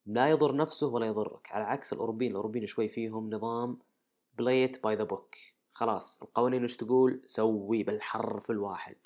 لا 0.07 0.31
يضر 0.31 0.57
نفسه 0.57 0.87
ولا 0.87 1.07
يضرك. 1.07 1.53
على 1.53 1.65
عكس 1.65 1.93
الأوروبيين 1.93 2.31
الأوروبيين 2.31 2.67
شوي 2.67 2.89
فيهم 2.89 3.31
نظام 3.31 3.79
play 4.39 4.68
it 4.68 4.83
by 4.83 4.95
the 4.95 5.05
book 5.05 5.37
خلاص 5.75 6.23
القوانين 6.23 6.65
وش 6.65 6.77
تقول؟ 6.77 7.23
سوي 7.27 7.83
بالحرف 7.83 8.51
الواحد. 8.51 8.97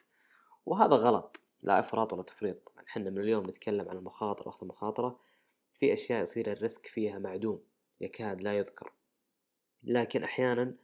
وهذا 0.67 0.97
غلط. 0.97 1.41
لا 1.63 1.79
إفراط 1.79 2.13
ولا 2.13 2.23
تفريط. 2.23 2.73
إحنا 2.89 3.11
من 3.11 3.19
اليوم 3.19 3.45
نتكلم 3.47 3.89
عن 3.89 3.97
المخاطرة 3.97 4.47
واخذ 4.47 4.59
المخاطرة. 4.63 5.21
في 5.75 5.93
أشياء 5.93 6.23
يصير 6.23 6.53
الريسك 6.53 6.87
فيها 6.87 7.19
معدوم 7.19 7.61
يكاد 8.01 8.41
لا 8.41 8.57
يذكر. 8.57 8.93
لكن 9.83 10.23
أحيانا 10.23 10.75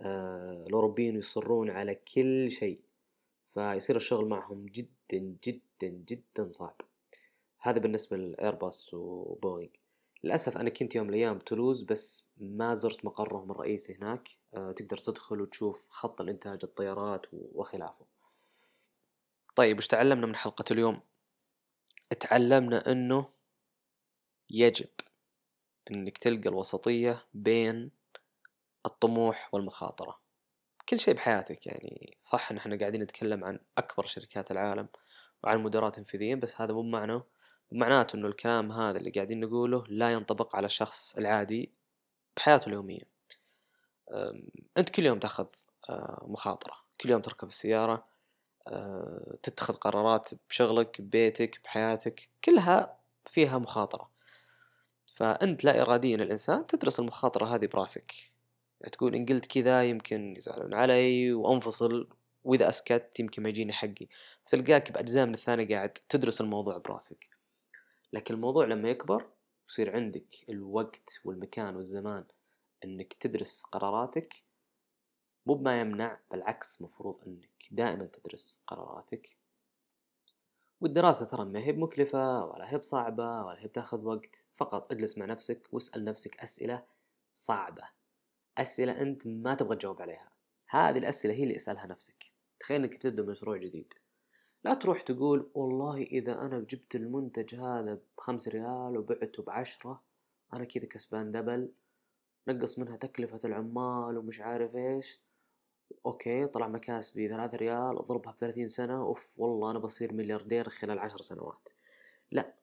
آه 0.00 0.64
الأوروبيين 0.66 1.16
يصرون 1.16 1.70
على 1.70 1.94
كل 1.94 2.50
شيء 2.50 2.80
فيصير 3.44 3.96
الشغل 3.96 4.28
معهم 4.28 4.66
جدا 4.66 5.36
جدا 5.44 5.88
جدا 5.88 6.48
صعب. 6.48 6.80
هذا 7.60 7.78
بالنسبة 7.78 8.16
للايرباص 8.16 8.94
وبوينغ. 8.94 9.70
للأسف 10.24 10.58
أنا 10.58 10.70
كنت 10.70 10.94
يوم 10.94 11.06
من 11.06 11.14
الأيام 11.14 11.38
بتولوز 11.38 11.82
بس 11.82 12.32
ما 12.36 12.74
زرت 12.74 13.04
مقرهم 13.04 13.50
الرئيسي 13.50 13.94
هناك. 13.94 14.28
أه 14.54 14.72
تقدر 14.72 14.96
تدخل 14.96 15.40
وتشوف 15.40 15.88
خط 15.90 16.20
الإنتاج 16.20 16.60
الطيارات 16.64 17.26
وخلافه. 17.32 18.06
طيب 19.56 19.78
وش 19.78 19.86
تعلمنا 19.86 20.26
من 20.26 20.36
حلقة 20.36 20.64
اليوم؟ 20.70 21.00
تعلمنا 22.20 22.92
إنه 22.92 23.28
يجب 24.50 24.88
إنك 25.90 26.18
تلقى 26.18 26.48
الوسطية 26.48 27.24
بين 27.34 27.90
الطموح 28.86 29.54
والمخاطرة. 29.54 30.20
كل 30.88 30.98
شيء 30.98 31.14
بحياتك 31.14 31.66
يعني. 31.66 32.16
صح 32.20 32.50
إن 32.50 32.56
إحنا 32.56 32.78
قاعدين 32.78 33.02
نتكلم 33.02 33.44
عن 33.44 33.58
أكبر 33.78 34.06
شركات 34.06 34.50
العالم 34.50 34.88
وعن 35.44 35.62
مدراء 35.62 35.90
تنفيذيين 35.90 36.40
بس 36.40 36.60
هذا 36.60 36.72
مو 36.74 36.82
بمعنى 36.82 37.22
معناته 37.72 38.16
إنه 38.16 38.26
الكلام 38.26 38.72
هذا 38.72 38.98
اللي 38.98 39.10
قاعدين 39.10 39.40
نقوله 39.40 39.84
لا 39.88 40.12
ينطبق 40.12 40.56
على 40.56 40.66
الشخص 40.66 41.16
العادي 41.16 41.72
بحياته 42.36 42.68
اليومية. 42.68 43.02
أنت 44.78 44.90
كل 44.90 45.06
يوم 45.06 45.18
تأخذ 45.18 45.46
آه، 45.90 46.26
مخاطرة 46.28 46.74
كل 47.00 47.10
يوم 47.10 47.20
تركب 47.20 47.48
السيارة 47.48 48.04
آه، 48.68 49.36
تتخذ 49.42 49.74
قرارات 49.74 50.30
بشغلك 50.48 51.00
ببيتك 51.00 51.60
بحياتك 51.64 52.28
كلها 52.44 52.98
فيها 53.26 53.58
مخاطرة. 53.58 54.10
فأنت 55.06 55.64
لا 55.64 55.82
إراديا 55.82 56.16
الإنسان 56.16 56.66
تدرس 56.66 57.00
المخاطرة 57.00 57.54
هذه 57.54 57.66
براسك. 57.66 58.14
تقول 58.92 59.14
إن 59.14 59.26
قلت 59.26 59.46
كذا 59.46 59.84
يمكن 59.84 60.34
يزعلون 60.36 60.74
علي 60.74 61.32
وأنفصل 61.32 62.08
وإذا 62.44 62.68
أسكت 62.68 63.20
يمكن 63.20 63.42
ما 63.42 63.48
يجيني 63.48 63.72
حقي. 63.72 64.08
تلقاك 64.46 64.92
بأجزاء 64.92 65.26
من 65.26 65.34
الثانية 65.34 65.76
قاعد 65.76 65.90
تدرس 66.08 66.40
الموضوع 66.40 66.78
براسك. 66.78 67.31
لكن 68.12 68.34
الموضوع 68.34 68.64
لما 68.64 68.90
يكبر 68.90 69.30
يصير 69.68 69.96
عندك 69.96 70.28
الوقت 70.48 71.20
والمكان 71.24 71.76
والزمان 71.76 72.24
إنك 72.84 73.12
تدرس 73.12 73.62
قراراتك 73.62 74.34
مو 75.46 75.54
بما 75.54 75.80
يمنع 75.80 76.20
بالعكس 76.30 76.82
مفروض 76.82 77.20
إنك 77.26 77.68
دائما 77.70 78.06
تدرس 78.06 78.64
قراراتك. 78.66 79.36
والدراسة 80.80 81.26
ترى 81.26 81.44
ما 81.44 81.58
هي 81.58 81.72
بمكلفة 81.72 82.44
ولا 82.44 82.72
هي 82.72 82.78
بصعبة 82.78 83.44
ولا 83.44 83.60
هي 83.60 83.66
بتاخذ 83.66 84.04
وقت 84.04 84.36
فقط 84.54 84.92
اجلس 84.92 85.18
مع 85.18 85.26
نفسك 85.26 85.68
واسأل 85.72 86.04
نفسك 86.04 86.40
أسئلة 86.40 86.84
صعبة 87.32 87.88
أسئلة 88.58 89.00
أنت 89.00 89.26
ما 89.26 89.54
تبغى 89.54 89.76
تجاوب 89.76 90.02
عليها. 90.02 90.32
هذه 90.68 90.98
الأسئلة 90.98 91.34
هي 91.34 91.42
اللي 91.42 91.56
اسألها 91.56 91.86
نفسك. 91.86 92.24
تخيل 92.60 92.80
أنك 92.80 92.96
بتبدأ 92.96 93.22
مشروع 93.22 93.56
جديد. 93.56 93.94
لا 94.64 94.74
تروح 94.74 95.02
تقول 95.02 95.50
والله 95.54 96.02
إذا 96.02 96.32
أنا 96.32 96.60
جبت 96.60 96.94
المنتج 96.94 97.54
هذا 97.54 97.98
بخمس 98.18 98.48
ريال 98.48 98.96
وبعته 98.96 99.42
بعشرة 99.42 100.02
أنا 100.54 100.64
كذا 100.64 100.86
كسبان 100.86 101.32
double 101.32 101.72
نقص 102.48 102.78
منها 102.78 102.96
تكلفة 102.96 103.38
العمال 103.44 104.18
ومش 104.18 104.40
عارف 104.40 104.76
إيش. 104.76 105.20
أوكي 106.06 106.46
طلع 106.46 106.68
مكاسبي 106.68 107.28
ثلاثة 107.28 107.56
ريال 107.56 107.98
أضربها 107.98 108.32
بثلاثين 108.32 108.68
سنة 108.68 109.02
أوف 109.02 109.40
والله 109.40 109.70
أنا 109.70 109.78
بصير 109.78 110.12
ملياردير 110.12 110.68
خلال 110.68 110.98
عشر 110.98 111.22
سنوات. 111.22 111.68
لا 112.30 112.54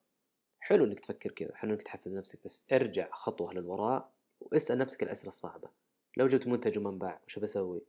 حلو 0.60 0.86
إنك 0.86 1.00
تفكر 1.00 1.32
كذا 1.32 1.56
حلو 1.56 1.72
إنك 1.74 1.84
تحفز 1.84 2.16
نفسك 2.16 2.44
بس 2.46 2.68
ارجع 2.72 3.10
خطوة 3.12 3.54
للوراء 3.54 4.12
واسأل 4.42 4.78
نفسك 4.78 5.04
الأسئلة 5.04 5.30
الصعبة. 5.30 5.70
لو 6.18 6.28
جبت 6.28 6.48
منتج 6.48 6.78
وما 6.78 6.90
انباع 6.90 7.22
وش 7.28 7.40
بسوي؟ 7.40 7.82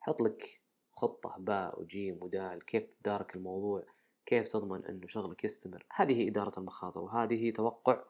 حط 0.00 0.20
لك 0.20 0.60
خطة 0.98 1.34
باء 1.38 1.80
وجيم 1.80 2.18
ودال 2.22 2.64
كيف 2.64 2.86
تدارك 2.86 3.36
الموضوع 3.36 3.84
كيف 4.26 4.48
تضمن 4.48 4.84
إنه 4.84 5.06
شغلك 5.06 5.44
يستمر. 5.44 5.86
هذه 5.94 6.20
هي 6.20 6.28
إدارة 6.28 6.58
المخاطر 6.58 7.00
وهذه 7.00 7.44
هي 7.44 7.52
توقع 7.52 8.04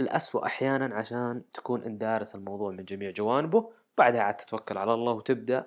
الأسوأ 0.00 0.46
أحيانا 0.46 0.94
عشان 0.94 1.50
تكون 1.52 1.82
أنت 1.82 2.00
دارس 2.00 2.34
الموضوع 2.34 2.70
من 2.70 2.84
جميع 2.84 3.10
جوانبه 3.10 3.72
بعدها 3.98 4.20
عاد 4.20 4.36
تتوكل 4.36 4.78
على 4.78 4.94
الله 4.94 5.12
وتبدأ 5.12 5.66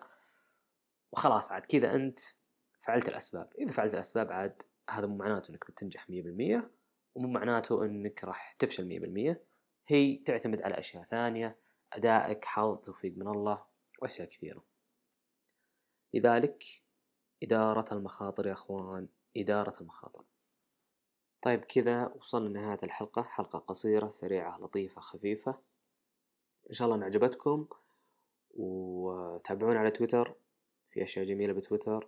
وخلاص 1.11 1.51
عاد 1.51 1.65
كذا 1.65 1.95
أنت 1.95 2.19
فعلت 2.81 3.09
الأسباب. 3.09 3.53
إذا 3.59 3.71
فعلت 3.71 3.93
الأسباب 3.93 4.31
عاد 4.31 4.61
هذا 4.89 5.07
مو 5.07 5.15
معناته 5.15 5.51
أنك 5.51 5.71
بتنجح 5.71 6.09
مية 6.09 6.23
بالمية 6.23 6.71
ومو 7.15 7.27
معناته 7.27 7.85
أنك 7.85 8.23
راح 8.23 8.51
تفشل 8.59 8.85
مية 8.85 8.99
بالمية. 8.99 9.43
هي 9.87 10.15
تعتمد 10.15 10.61
على 10.61 10.79
أشياء 10.79 11.03
ثانية 11.03 11.57
أدائك 11.93 12.45
حظ 12.45 12.77
توفيق 12.77 13.17
من 13.17 13.27
الله 13.27 13.65
وأشياء 14.01 14.27
كثيرة. 14.27 14.70
لذلك 16.13 16.63
إدارة 17.43 17.93
المخاطر 17.93 18.47
يا 18.47 18.51
أخوان 18.51 19.07
إدارة 19.37 19.81
المخاطر. 19.81 20.23
طيب 21.41 21.59
كذا 21.59 22.07
وصلنا 22.07 22.49
لنهاية 22.49 22.77
الحلقة 22.83 23.21
حلقة 23.21 23.59
قصيرة 23.59 24.09
سريعة 24.09 24.59
لطيفة 24.59 25.01
خفيفة. 25.01 25.59
إن 26.69 26.73
شاء 26.75 26.85
الله 26.85 26.97
إن 26.97 27.03
عجبتكم 27.03 27.67
وتابعونا 28.57 29.79
على 29.79 29.91
تويتر 29.91 30.35
في 30.85 31.03
أشياء 31.03 31.25
جميلة 31.25 31.53
بتويتر. 31.53 32.07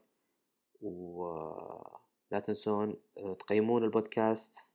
ولا 0.81 2.39
تنسون 2.43 2.95
تقيمون 3.39 3.83
البودكاست 3.83 4.69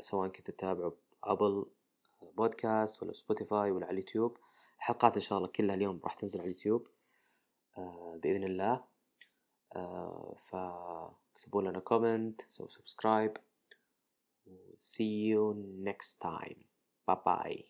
سواء 0.00 0.28
كنت 0.28 0.50
تتابعوا 0.50 0.92
ب 1.22 1.29
Apple 1.29 1.66
Podcast 2.36 3.02
ولا 3.02 3.12
Spotify 3.12 3.70
ولا 3.70 3.86
على 3.86 3.92
اليوتيوب. 3.94 4.38
الحلقات 4.78 5.16
إن 5.16 5.22
شاء 5.22 5.38
الله 5.38 5.48
كلها 5.48 5.74
اليوم 5.74 6.00
راح 6.04 6.14
تنزل 6.14 6.40
على 6.40 6.48
اليوتيوب. 6.48 6.86
آه، 7.77 8.19
بإذن 8.23 8.43
الله 8.43 8.83
آه، 9.75 10.35
فاكتبوا 10.39 11.61
لنا 11.61 11.79
كومنت 11.79 12.41
سو 12.41 12.67
سبسكرايب 12.67 13.37
see 14.77 15.27
you 15.31 15.55
next 15.83 16.21
time 16.21 16.59
bye 17.07 17.19
bye 17.25 17.67